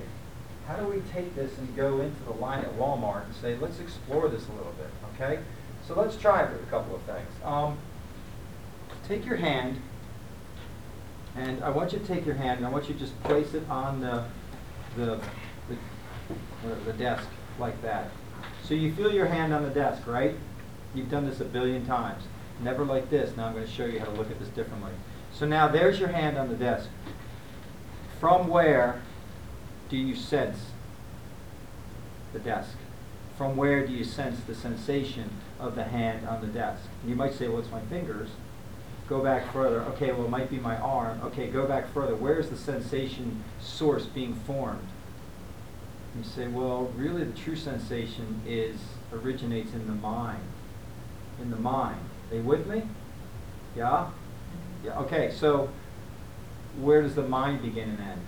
[0.67, 3.79] How do we take this and go into the line at Walmart and say, let's
[3.79, 5.41] explore this a little bit, okay?
[5.87, 7.27] So let's try it with a couple of things.
[7.43, 7.75] Um,
[9.07, 9.81] take your hand,
[11.35, 13.55] and I want you to take your hand, and I want you to just place
[13.55, 14.25] it on the,
[14.95, 15.19] the,
[15.67, 17.27] the, the desk
[17.57, 18.11] like that.
[18.63, 20.35] So you feel your hand on the desk, right?
[20.93, 22.25] You've done this a billion times.
[22.61, 23.35] Never like this.
[23.35, 24.91] Now I'm going to show you how to look at this differently.
[25.33, 26.89] So now there's your hand on the desk.
[28.19, 29.01] From where
[29.89, 30.57] do you sense
[32.33, 32.75] the desk?
[33.37, 36.83] From where do you sense the sensation of the hand on the desk?
[37.01, 38.29] And you might say, well, it's my fingers.
[39.07, 39.81] Go back further.
[39.81, 41.21] Okay, well, it might be my arm.
[41.23, 42.15] Okay, go back further.
[42.15, 44.87] Where's the sensation source being formed?
[46.17, 48.77] You say, well, really the true sensation is
[49.13, 50.41] originates in the mind.
[51.41, 51.99] In the mind.
[52.31, 52.83] Are you with me?
[53.75, 54.09] Yeah?
[54.83, 54.97] Yeah.
[54.99, 55.69] Okay, so
[56.79, 58.21] where does the mind begin and end?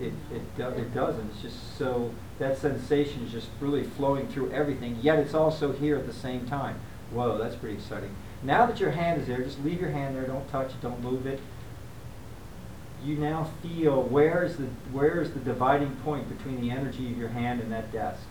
[0.00, 1.30] It, it, it, do, it doesn't.
[1.30, 5.96] It's just so, that sensation is just really flowing through everything, yet it's also here
[5.96, 6.80] at the same time.
[7.10, 8.14] Whoa, that's pretty exciting.
[8.42, 11.02] Now that your hand is there, just leave your hand there, don't touch it, don't
[11.02, 11.40] move it.
[13.04, 17.18] You now feel where is the where is the dividing point between the energy of
[17.18, 18.22] your hand and that desk?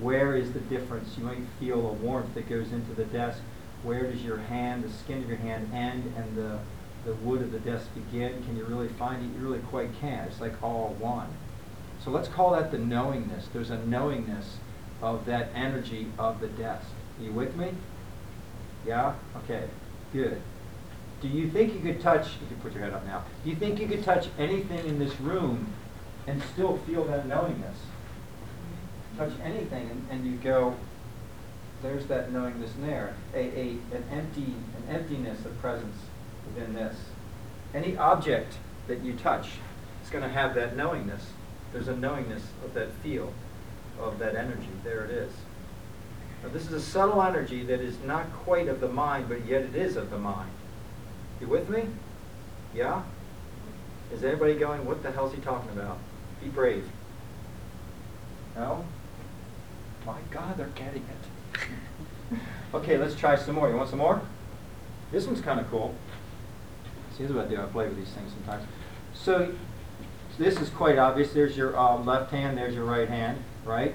[0.00, 1.16] Where is the difference?
[1.16, 3.40] You might feel a warmth that goes into the desk.
[3.82, 6.58] Where does your hand, the skin of your hand end and the
[7.06, 8.42] the wood of the desk begin?
[8.44, 9.38] Can you really find it?
[9.38, 10.28] You really quite can't.
[10.28, 11.28] It's like all one.
[12.04, 13.48] So let's call that the knowingness.
[13.52, 14.58] There's a knowingness
[15.00, 16.86] of that energy of the desk.
[17.18, 17.70] Are you with me?
[18.84, 19.14] Yeah?
[19.44, 19.68] Okay.
[20.12, 20.42] Good.
[21.22, 23.56] Do you think you could touch, you can put your head up now, do you
[23.56, 25.72] think you could touch anything in this room
[26.26, 27.76] and still feel that knowingness?
[29.16, 30.74] Touch anything and, and you go,
[31.82, 33.14] there's that knowingness there.
[33.34, 35.96] A, a, an empty, an emptiness of presence
[36.46, 36.96] within this.
[37.74, 38.54] Any object
[38.88, 39.48] that you touch
[40.04, 41.26] is going to have that knowingness.
[41.72, 43.32] There's a knowingness of that feel,
[44.00, 44.68] of that energy.
[44.84, 45.32] There it is.
[46.42, 49.62] Now, this is a subtle energy that is not quite of the mind, but yet
[49.62, 50.50] it is of the mind.
[51.40, 51.84] You with me?
[52.74, 53.02] Yeah?
[54.12, 55.98] Is anybody going, what the hell's he talking about?
[56.42, 56.88] Be brave.
[58.54, 58.84] No?
[60.06, 62.38] My God, they're getting it.
[62.74, 63.68] okay, let's try some more.
[63.68, 64.22] You want some more?
[65.10, 65.94] This one's kind of cool.
[67.18, 67.60] Is what I do.
[67.60, 68.66] I play with these things sometimes.
[69.14, 69.54] So,
[70.38, 71.32] this is quite obvious.
[71.32, 73.94] There's your uh, left hand, there's your right hand, right?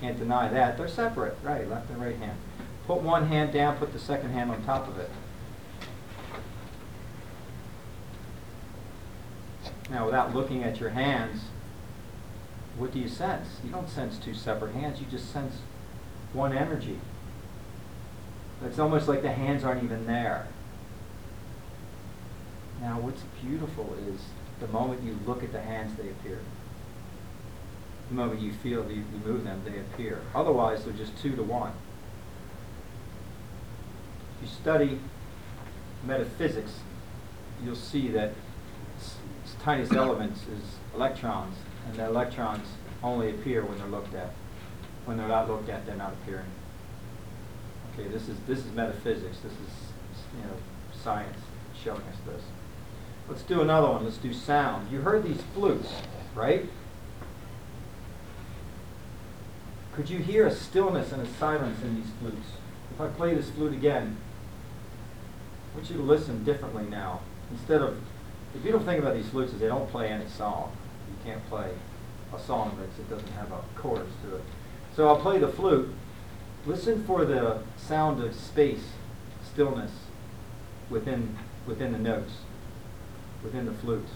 [0.00, 0.78] Can't deny that.
[0.78, 1.68] They're separate, right?
[1.68, 2.38] Left and right hand.
[2.86, 5.10] Put one hand down, put the second hand on top of it.
[9.90, 11.42] Now, without looking at your hands,
[12.78, 13.60] what do you sense?
[13.62, 15.56] You don't sense two separate hands, you just sense
[16.32, 16.98] one energy.
[18.64, 20.48] It's almost like the hands aren't even there.
[22.80, 24.20] Now, what's beautiful is
[24.60, 26.38] the moment you look at the hands, they appear.
[28.08, 30.20] The moment you feel you, you move them, they appear.
[30.34, 31.72] Otherwise, they're just two to one.
[34.36, 35.00] If you study
[36.04, 36.80] metaphysics,
[37.64, 38.32] you'll see that
[38.98, 39.16] its
[39.62, 41.56] tiniest elements is electrons,
[41.86, 42.66] and the electrons
[43.02, 44.30] only appear when they're looked at.
[45.04, 46.50] When they're not looked at, they're not appearing.
[47.92, 49.74] Okay, this is, this is metaphysics, this is,
[50.36, 50.56] you know,
[51.02, 51.38] science
[51.82, 52.42] showing us this.
[53.28, 54.90] Let's do another one, let's do sound.
[54.92, 55.92] You heard these flutes,
[56.34, 56.68] right?
[59.94, 62.48] Could you hear a stillness and a silence in these flutes?
[62.94, 64.18] If I play this flute again,
[65.72, 67.20] I want you to listen differently now.
[67.50, 67.96] Instead of,
[68.52, 70.76] the beautiful thing about these flutes is they don't play any song.
[71.08, 71.70] You can't play
[72.34, 74.42] a song that doesn't have a chorus to it.
[74.94, 75.92] So I'll play the flute.
[76.66, 78.84] Listen for the sound of space,
[79.44, 79.92] stillness
[80.90, 82.32] within within the notes,
[83.44, 84.08] within the flute.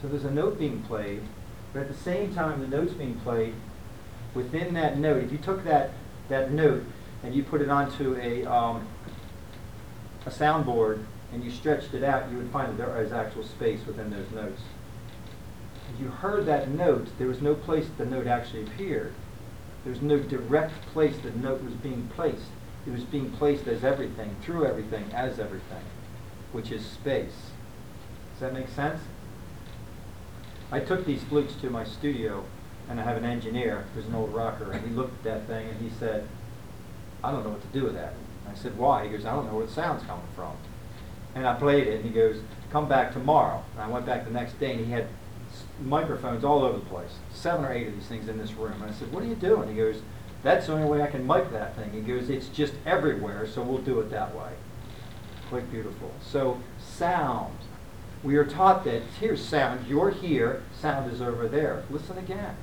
[0.00, 1.22] So there's a note being played,
[1.72, 3.54] but at the same time the note's being played,
[4.34, 5.92] within that note, if you took that,
[6.28, 6.84] that note
[7.22, 8.86] and you put it onto a, um,
[10.26, 13.80] a soundboard and you stretched it out, you would find that there is actual space
[13.86, 14.62] within those notes.
[15.92, 19.12] As you heard that note, there was no place the note actually appeared.
[19.82, 22.46] There was no direct place the note was being placed.
[22.86, 25.82] It was being placed as everything, through everything, as everything,
[26.52, 27.50] which is space.
[28.32, 29.00] Does that make sense?
[30.70, 32.44] I took these flutes to my studio,
[32.88, 35.68] and I have an engineer who's an old rocker, and he looked at that thing
[35.68, 36.28] and he said,
[37.22, 38.14] I don't know what to do with that.
[38.48, 39.04] I said, why?
[39.04, 40.56] He goes, I don't know where the sound's coming from.
[41.34, 43.62] And I played it, and he goes, come back tomorrow.
[43.72, 45.06] And I went back the next day, and he had
[45.82, 48.80] microphones all over the place, seven or eight of these things in this room.
[48.82, 49.68] And I said, what are you doing?
[49.68, 49.96] He goes,
[50.42, 51.92] that's the only way I can mic that thing.
[51.92, 54.50] He goes, it's just everywhere, so we'll do it that way.
[55.48, 56.12] Quite beautiful.
[56.22, 57.56] So, sound.
[58.22, 61.84] We are taught that here's sound, you're here, sound is over there.
[61.90, 62.56] Listen again.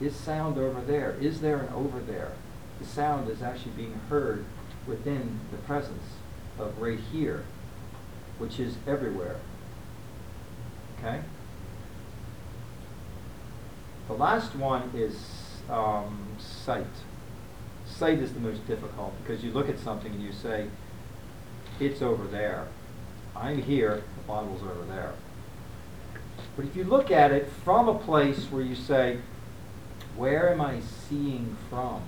[0.00, 1.16] Is sound over there?
[1.20, 2.32] Is there an over there?
[2.78, 4.44] The sound is actually being heard
[4.86, 6.04] within the presence
[6.58, 7.44] of right here,
[8.38, 9.36] which is everywhere.
[10.98, 11.20] Okay?
[14.08, 15.16] The last one is
[15.68, 16.86] um, sight.
[17.86, 20.68] Sight is the most difficult because you look at something and you say,
[21.80, 22.68] it's over there.
[23.36, 25.12] I'm here, the bottle's over there.
[26.56, 29.18] But if you look at it from a place where you say,
[30.16, 32.02] where am I seeing from?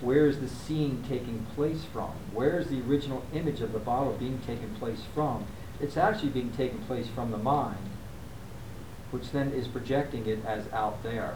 [0.00, 2.10] Where is the seeing taking place from?
[2.32, 5.46] Where is the original image of the bottle being taken place from?
[5.82, 7.90] It's actually being taken place from the mind,
[9.10, 11.34] which then is projecting it as out there.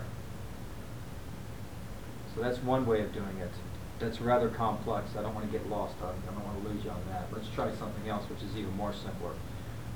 [2.35, 3.51] So that's one way of doing it.
[3.99, 5.17] That's rather complex.
[5.19, 7.27] I don't want to get lost on I don't want to lose you on that.
[7.33, 9.33] Let's try something else which is even more simpler.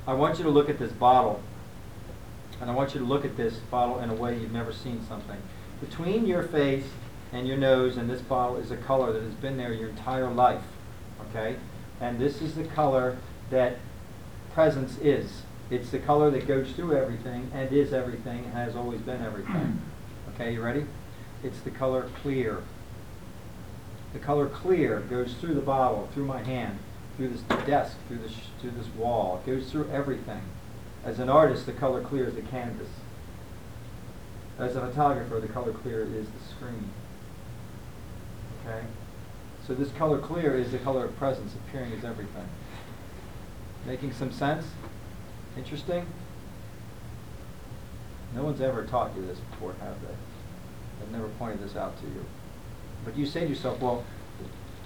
[0.07, 1.41] I want you to look at this bottle,
[2.61, 5.05] and I want you to look at this bottle in a way you've never seen
[5.07, 5.41] something.
[5.81, 6.87] Between your face
[7.33, 10.29] and your nose and this bottle is a color that has been there your entire
[10.29, 10.65] life.
[11.31, 11.57] Okay?
[12.01, 13.19] And this is the color
[13.51, 13.77] that
[14.53, 15.43] presence is.
[15.71, 19.81] It's the color that goes through everything and is everything and has always been everything.
[20.35, 20.87] Okay, you ready?
[21.43, 22.63] It's the color clear.
[24.15, 26.79] The color clear goes through the bottle, through my hand,
[27.17, 29.43] through this desk, through this, through this wall.
[29.45, 30.41] It goes through everything.
[31.05, 32.89] As an artist, the color clear is the canvas.
[34.59, 36.91] As a photographer, the color clear is the screen.
[38.65, 38.87] Okay?
[39.67, 42.49] So this color clear is the color of presence, appearing as everything.
[43.87, 44.67] Making some sense?
[45.57, 46.07] Interesting?
[48.35, 50.15] No one's ever taught you this before, have they?
[51.03, 52.25] I've never pointed this out to you.
[53.05, 54.05] But you say to yourself, well,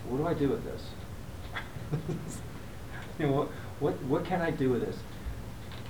[0.09, 0.82] what do I do with this?
[3.18, 3.49] you know, what,
[3.80, 4.97] what, what can I do with this?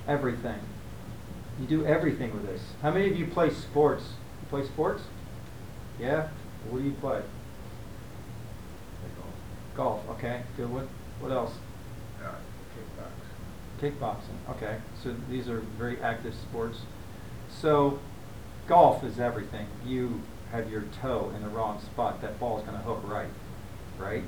[0.07, 0.59] Everything.
[1.59, 2.61] You do everything with this.
[2.81, 4.03] How many of you play sports?
[4.41, 5.03] You play sports?
[5.99, 6.27] Yeah?
[6.69, 7.21] What do you play?
[9.75, 10.41] Golf, Golf, okay.
[10.57, 10.69] Good.
[10.69, 10.87] What,
[11.19, 11.53] what else?
[13.81, 14.17] Kickbox.
[14.17, 14.77] Kickboxing, okay.
[15.03, 16.79] So these are very active sports.
[17.49, 17.99] So
[18.67, 19.67] golf is everything.
[19.85, 20.21] You
[20.51, 23.29] have your toe in the wrong spot, that ball is going to hook right,
[23.97, 24.23] right?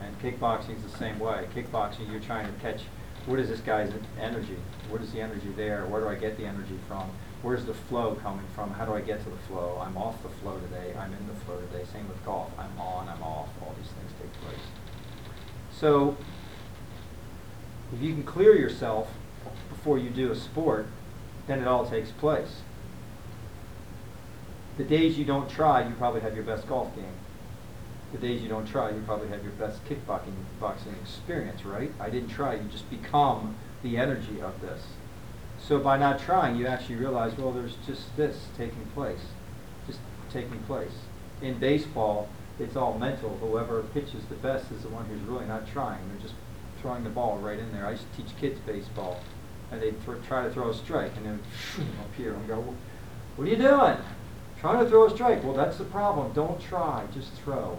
[0.00, 1.46] And kickboxing is the same way.
[1.54, 2.82] Kickboxing, you're trying to catch
[3.26, 3.90] what is this guy's
[4.20, 4.56] energy?
[4.90, 5.86] What is the energy there?
[5.86, 7.10] Where do I get the energy from?
[7.40, 8.70] Where's the flow coming from?
[8.70, 9.80] How do I get to the flow?
[9.82, 10.94] I'm off the flow today.
[10.98, 11.84] I'm in the flow today.
[11.90, 12.50] Same with golf.
[12.58, 13.48] I'm on, I'm off.
[13.62, 14.66] All these things take place.
[15.72, 16.16] So
[17.92, 19.08] if you can clear yourself
[19.68, 20.86] before you do a sport,
[21.46, 22.62] then it all takes place.
[24.76, 27.04] The days you don't try, you probably have your best golf game.
[28.12, 31.92] The days you don't try, you probably have your best kickboxing boxing experience, right?
[32.00, 34.82] I didn't try, you just become the energy of this.
[35.60, 39.20] So by not trying, you actually realize, well, there's just this taking place,
[39.86, 40.92] just taking place.
[41.40, 42.28] In baseball,
[42.58, 43.36] it's all mental.
[43.40, 46.00] Whoever pitches the best is the one who's really not trying.
[46.08, 46.34] They're just
[46.84, 47.86] throwing the ball right in there.
[47.86, 49.18] I used to teach kids baseball,
[49.72, 51.40] and they th- try to throw a strike, and then
[51.98, 52.62] up here and go,
[53.36, 53.96] "What are you doing?
[54.60, 56.32] Trying to throw a strike?" Well, that's the problem.
[56.34, 57.04] Don't try.
[57.14, 57.78] Just throw.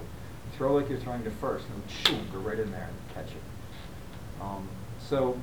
[0.57, 4.41] Throw like you're throwing to first, and shoom, go right in there and catch it.
[4.41, 4.67] Um,
[4.99, 5.37] so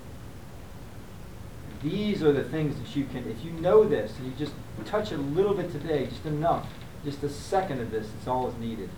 [1.85, 4.55] these are the things that you can, if you know this and you just
[4.85, 6.67] touch a little bit today, just enough,
[7.05, 8.89] just a second of this, it's all is needed.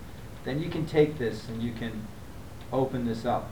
[0.45, 2.07] Then you can take this and you can
[2.73, 3.51] open this up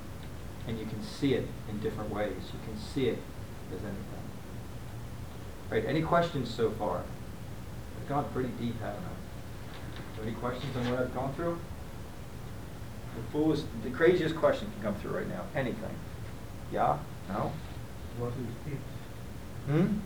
[0.67, 2.37] and you can see it in different ways.
[2.53, 3.19] You can see it
[3.75, 4.23] as anything.
[5.71, 7.03] Right, any questions so far?
[8.01, 10.23] I've gone pretty deep, haven't I?
[10.23, 11.59] Any questions on what I've gone through?
[13.17, 15.43] The foolest, the craziest question can come through right now.
[15.55, 15.95] Anything?
[16.73, 16.99] Yeah?
[17.29, 17.53] No?
[18.19, 18.79] What is it?
[19.67, 19.99] Hmm?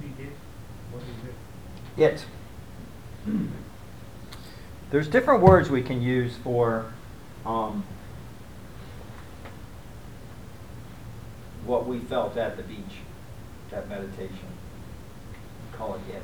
[0.00, 0.32] See it?
[0.90, 2.24] What is it?
[2.24, 2.24] It.
[4.90, 6.92] There's different words we can use for
[7.44, 7.84] um,
[11.66, 13.00] what we felt at the beach,
[13.70, 14.48] that meditation.
[15.70, 16.22] We call it it.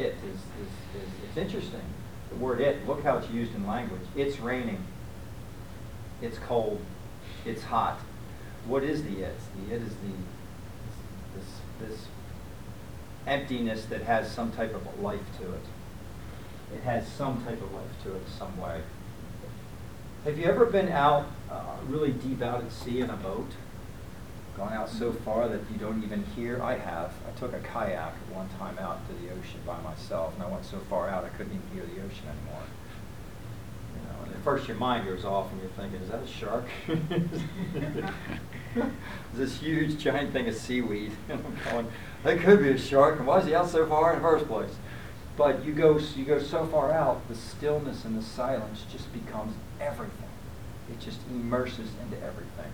[0.00, 1.82] It is, is, is it's interesting.
[2.30, 4.02] The word it, look how it's used in language.
[4.14, 4.84] It's raining.
[6.20, 6.80] It's cold.
[7.44, 7.98] It's hot.
[8.66, 9.38] What is the it?
[9.56, 10.14] The it is the
[11.34, 12.06] this this
[13.26, 15.62] emptiness that has some type of life to it.
[16.74, 18.82] It has some type of life to it some way.
[20.24, 23.50] Have you ever been out, uh, really deep out at sea in a boat?
[24.58, 26.60] Gone out so far that you don't even hear?
[26.60, 27.12] I have.
[27.28, 30.64] I took a kayak one time out to the ocean by myself, and I went
[30.64, 32.64] so far out I couldn't even hear the ocean anymore.
[33.94, 36.26] You know, and at first your mind goes off and you're thinking, is that a
[36.26, 36.66] shark?
[39.34, 41.12] this huge giant thing of seaweed.
[41.30, 41.86] I'm going,
[42.24, 44.48] that could be a shark, and why is he out so far in the first
[44.48, 44.74] place?
[45.36, 49.54] But you go, you go so far out, the stillness and the silence just becomes
[49.80, 50.26] everything.
[50.90, 52.72] It just immerses into everything.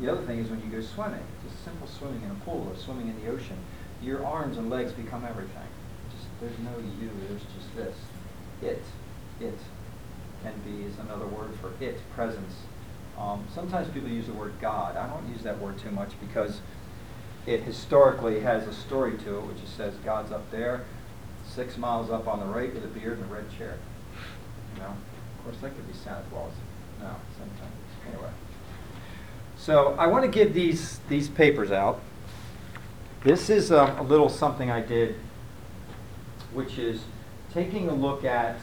[0.00, 2.76] The other thing is when you go swimming, just simple swimming in a pool or
[2.76, 3.56] swimming in the ocean,
[4.02, 5.68] your arms and legs become everything.
[6.10, 7.96] Just there's no you, there's just this.
[8.62, 8.82] It,
[9.40, 9.58] it
[10.42, 12.54] can be is another word for it, presence.
[13.18, 14.96] Um, sometimes people use the word God.
[14.96, 16.60] I don't use that word too much because
[17.46, 20.84] it historically has a story to it, which says God's up there,
[21.48, 23.78] six miles up on the right with a beard and a red chair.
[24.74, 26.52] You know, of course that could be Santa Claus.
[27.00, 27.72] No, sometimes.
[28.08, 28.30] Anyway,
[29.66, 32.00] so I want to give these these papers out.
[33.24, 35.16] This is um, a little something I did,
[36.52, 37.02] which is
[37.52, 38.58] taking a look at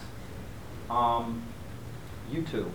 [0.89, 1.41] um,
[2.31, 2.71] YouTube,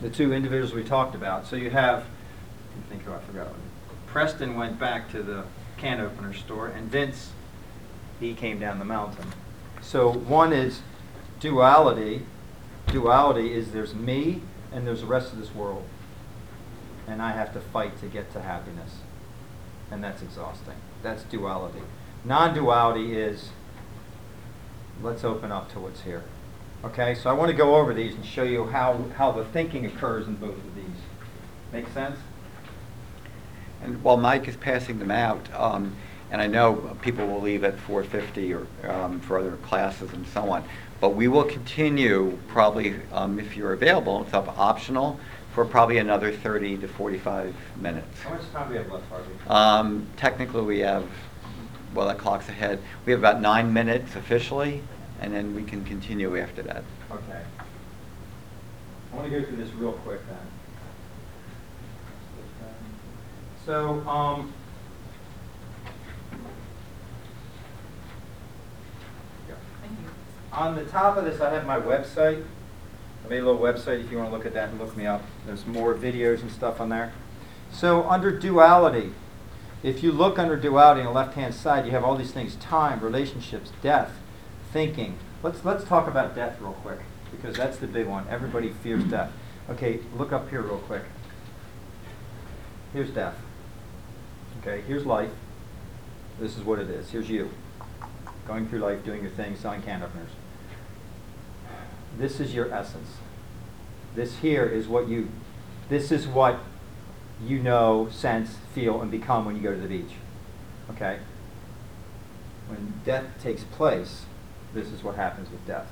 [0.00, 1.46] the two individuals we talked about.
[1.46, 3.48] So you have, I think who I forgot.
[4.06, 5.44] Preston went back to the
[5.76, 7.32] can opener store, and Vince,
[8.18, 9.26] he came down the mountain.
[9.82, 10.80] So one is
[11.38, 12.22] duality.
[12.86, 14.40] Duality is there's me
[14.72, 15.84] and there's the rest of this world.
[17.08, 18.96] And I have to fight to get to happiness.
[19.90, 20.76] And that's exhausting.
[21.02, 21.80] That's duality.
[22.24, 23.50] Non duality is
[25.02, 26.24] let's open up to what's here.
[26.84, 29.86] Okay, so I want to go over these and show you how, how the thinking
[29.86, 30.84] occurs in both of these.
[31.72, 32.18] Make sense?
[33.82, 35.94] And while Mike is passing them out, um,
[36.30, 40.50] and I know people will leave at 4:50 or um, for other classes and so
[40.50, 40.64] on,
[41.00, 45.18] but we will continue probably, um, if you're available, it's up optional,
[45.58, 48.22] for probably another 30 to 45 minutes.
[48.22, 49.32] How much time do we have left, Harvey?
[49.48, 51.04] Um, Technically, we have,
[51.94, 54.84] well, that clock's ahead, we have about nine minutes officially,
[55.20, 56.84] and then we can continue after that.
[57.10, 57.42] Okay.
[59.12, 60.38] I want to go through this real quick then.
[63.66, 64.52] So, um,
[70.52, 72.44] on the top of this, I have my website.
[73.28, 75.22] Made a little website if you want to look at that and look me up.
[75.44, 77.12] There's more videos and stuff on there.
[77.70, 79.12] So, under duality,
[79.82, 83.00] if you look under duality on the left-hand side, you have all these things: time,
[83.00, 84.12] relationships, death,
[84.72, 85.18] thinking.
[85.42, 87.00] Let's let's talk about death real quick
[87.30, 88.26] because that's the big one.
[88.30, 89.30] Everybody fears death.
[89.68, 91.02] Okay, look up here real quick.
[92.94, 93.36] Here's death.
[94.62, 95.30] Okay, here's life.
[96.40, 97.10] This is what it is.
[97.10, 97.50] Here's you.
[98.46, 100.30] Going through life, doing your thing, selling can openers.
[102.16, 103.08] This is your essence.
[104.14, 105.28] This here is what you,
[105.88, 106.60] this is what
[107.44, 110.12] you know, sense, feel, and become when you go to the beach.
[110.90, 111.18] Okay?
[112.68, 114.24] When death takes place,
[114.74, 115.86] this is what happens with death.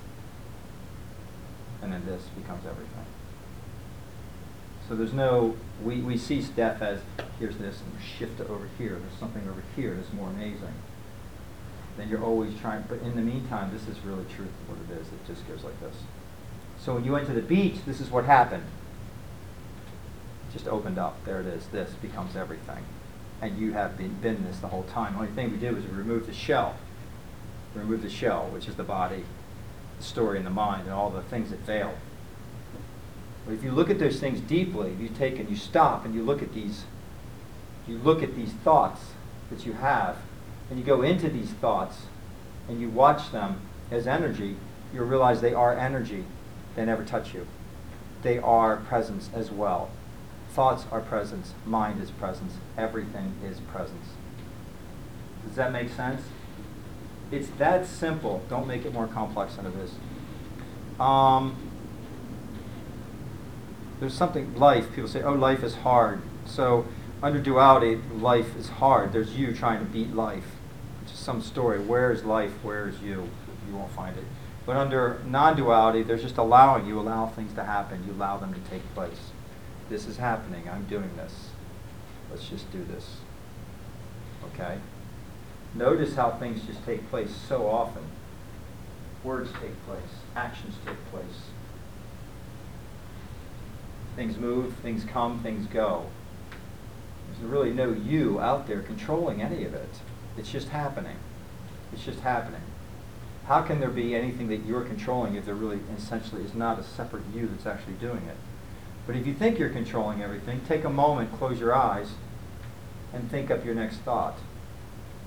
[1.83, 3.07] And then this becomes everything.
[4.89, 7.01] So there's no, we, we see death as,
[7.39, 10.75] here's this, and we shift it over here, there's something over here that's more amazing.
[11.97, 15.07] Then you're always trying, but in the meantime, this is really truth what it is,
[15.09, 15.97] it just goes like this.
[16.79, 18.65] So when you went to the beach, this is what happened.
[20.53, 22.85] Just opened up, there it is, this becomes everything.
[23.41, 25.15] And you have been, been this the whole time.
[25.15, 26.77] The only thing we did was we removed the shell.
[27.75, 29.25] Removed the shell, which is the body,
[29.99, 31.95] the story, and the mind, and all the things that fail.
[33.45, 36.15] But if you look at those things deeply, if you take and you stop and
[36.15, 36.85] you look at these,
[37.87, 39.01] you look at these thoughts
[39.51, 40.17] that you have,
[40.69, 42.03] and you go into these thoughts,
[42.69, 43.61] and you watch them
[43.91, 44.57] as energy,
[44.93, 46.25] you'll realize they are energy.
[46.75, 47.47] They never touch you.
[48.23, 49.91] They are presence as well.
[50.51, 51.55] Thoughts are presence.
[51.65, 52.55] Mind is presence.
[52.77, 54.09] Everything is presence.
[55.47, 56.23] Does that make sense?
[57.31, 58.43] It's that simple.
[58.49, 59.93] Don't make it more complex than it is.
[60.99, 61.57] Um,
[64.01, 66.21] there's something, life, people say, oh, life is hard.
[66.45, 66.87] So
[67.23, 69.13] under duality, life is hard.
[69.13, 70.56] There's you trying to beat life,
[71.27, 71.81] some story.
[71.81, 72.53] Where is life?
[72.63, 73.29] Where is you?
[73.69, 74.23] You won't find it.
[74.65, 76.87] But under non-duality, there's just allowing.
[76.87, 78.05] You allow things to happen.
[78.07, 79.33] You allow them to take place.
[79.91, 80.71] This is happening.
[80.71, 81.51] I'm doing this.
[82.31, 83.17] Let's just do this.
[84.53, 84.79] Okay?
[85.75, 88.05] Notice how things just take place so often.
[89.25, 90.23] Words take place.
[90.37, 91.51] Actions take place.
[94.15, 96.07] Things move, things come, things go.
[97.29, 100.01] There's really no you out there controlling any of it.
[100.37, 101.17] It's just happening.
[101.93, 102.63] It's just happening.
[103.47, 106.83] How can there be anything that you're controlling if there really essentially is not a
[106.83, 108.37] separate you that's actually doing it?
[109.07, 112.11] But if you think you're controlling everything, take a moment, close your eyes,
[113.13, 114.37] and think up your next thought.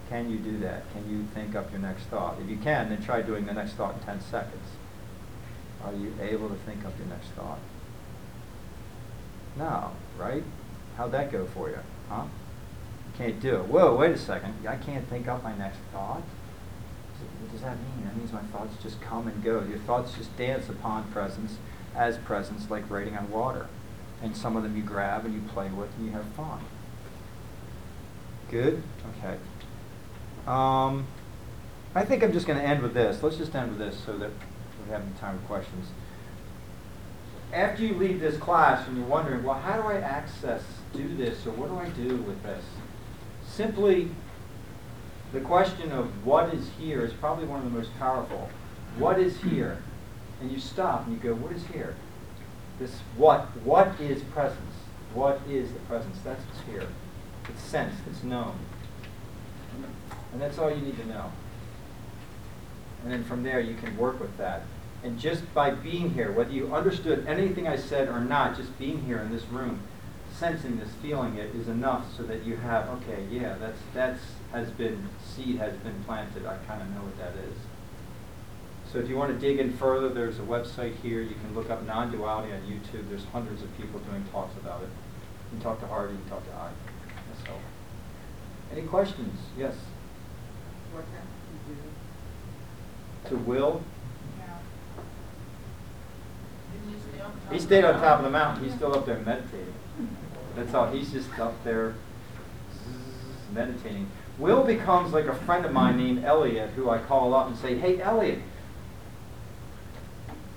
[0.09, 0.91] Can you do that?
[0.91, 2.35] Can you think up your next thought?
[2.41, 4.67] If you can, then try doing the next thought in 10 seconds.
[5.83, 7.59] Are you able to think up your next thought?
[9.55, 10.43] No, right?
[10.97, 11.79] How'd that go for you?
[12.09, 12.25] Huh?
[13.19, 13.65] Can't do it.
[13.67, 14.55] Whoa, wait a second.
[14.65, 16.23] I can't think up my next thought?
[17.41, 18.05] What does that mean?
[18.05, 19.61] That means my thoughts just come and go.
[19.69, 21.57] Your thoughts just dance upon presence
[21.93, 23.67] as presence, like writing on water.
[24.23, 26.61] And some of them you grab and you play with and you have fun.
[28.49, 28.81] Good?
[29.17, 29.37] Okay.
[30.47, 31.05] Um,
[31.93, 33.21] I think I'm just going to end with this.
[33.21, 34.31] Let's just end with this so that
[34.85, 35.87] we have time for questions.
[37.51, 40.63] After you leave this class and you're wondering, well, how do I access,
[40.93, 42.63] do this, or what do I do with this?
[43.59, 44.09] Simply,
[45.33, 48.49] the question of what is here is probably one of the most powerful.
[48.97, 49.83] What is here?
[50.39, 51.97] And you stop and you go, what is here?
[52.79, 53.41] This what?
[53.65, 54.75] What is presence?
[55.13, 56.19] What is the presence?
[56.23, 56.87] That's what's here.
[57.49, 58.57] It's sensed, it's known.
[60.31, 61.29] And that's all you need to know.
[63.03, 64.61] And then from there, you can work with that.
[65.03, 69.03] And just by being here, whether you understood anything I said or not, just being
[69.03, 69.81] here in this room,
[70.39, 74.21] sensing this, feeling it, is enough so that you have, okay, yeah, that's that's
[74.53, 76.45] has been seed has been planted.
[76.45, 77.57] I kind of know what that is.
[78.91, 81.21] So if you want to dig in further, there's a website here.
[81.21, 83.07] You can look up non-duality on YouTube.
[83.09, 84.89] There's hundreds of people doing talks about it.
[85.51, 86.69] You can talk to Hardy, you can talk to I.
[87.45, 87.51] So,
[88.71, 89.37] any questions?
[89.57, 89.75] Yes.
[90.91, 91.85] What happened
[93.23, 93.83] to To Will,
[94.39, 94.45] Yeah.
[96.73, 98.31] Didn't you stay on top he stayed on top of the mountain?
[98.31, 98.63] mountain.
[98.63, 99.73] He's still up there meditating.
[100.55, 100.91] That's all.
[100.91, 101.95] He's just up there
[103.53, 104.09] meditating.
[104.37, 107.77] Will becomes like a friend of mine named Elliot, who I call up and say,
[107.77, 108.39] "Hey, Elliot,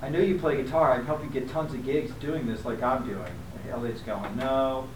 [0.01, 0.93] I know you play guitar.
[0.93, 3.33] I can help you get tons of gigs doing this like I'm doing."
[3.63, 4.89] And Elliot's going, "No,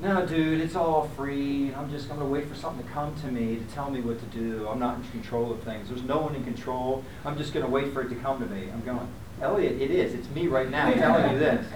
[0.00, 1.74] no, dude, it's all free.
[1.74, 4.18] I'm just going to wait for something to come to me to tell me what
[4.18, 4.66] to do.
[4.68, 5.88] I'm not in control of things.
[5.88, 7.04] There's no one in control.
[7.24, 9.08] I'm just going to wait for it to come to me." I'm going,
[9.42, 10.14] "Elliot, it is.
[10.14, 11.66] It's me right now telling you this."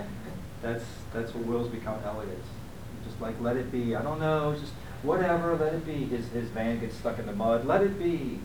[0.63, 2.49] That's that's what Will's become Elliot's.
[3.17, 3.97] Just like let it be.
[3.97, 4.73] I don't know, just
[5.03, 6.05] whatever, let it be.
[6.05, 7.67] His his van gets stuck in the mud.
[7.67, 8.41] Let it be.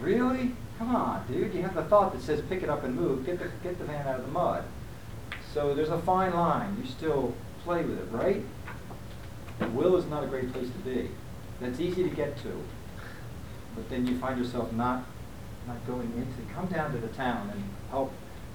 [0.00, 0.52] Really?
[0.78, 1.54] Come on, dude.
[1.54, 3.24] You have the thought that says pick it up and move.
[3.24, 4.64] Get the get the van out of the mud.
[5.54, 6.76] So there's a fine line.
[6.82, 7.34] You still
[7.64, 8.42] play with it, right?
[9.72, 11.08] Will is not a great place to be.
[11.60, 12.62] That's easy to get to.
[13.74, 15.04] But then you find yourself not
[15.66, 18.12] not going into come down to the town and help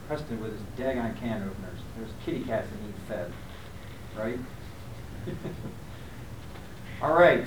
[0.07, 1.79] Preston with his daggone can openers.
[1.97, 3.31] There's kitty cats that need fed.
[4.15, 4.39] Right?
[7.01, 7.45] All right.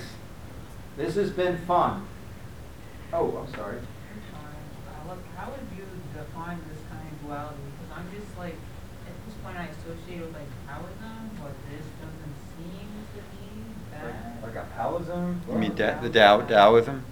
[0.97, 2.07] This has been fun.
[3.13, 3.79] Oh, I'm sorry.
[3.79, 5.85] Uh, How would you
[6.15, 7.57] define this kind of duality?
[7.81, 12.37] Because I'm just like, at this point I associate with like Taoism, but this doesn't
[12.57, 14.43] seem to be that.
[14.43, 15.41] Like, like a Taoism?
[15.51, 17.03] You mean Da- the Tao, Taoism?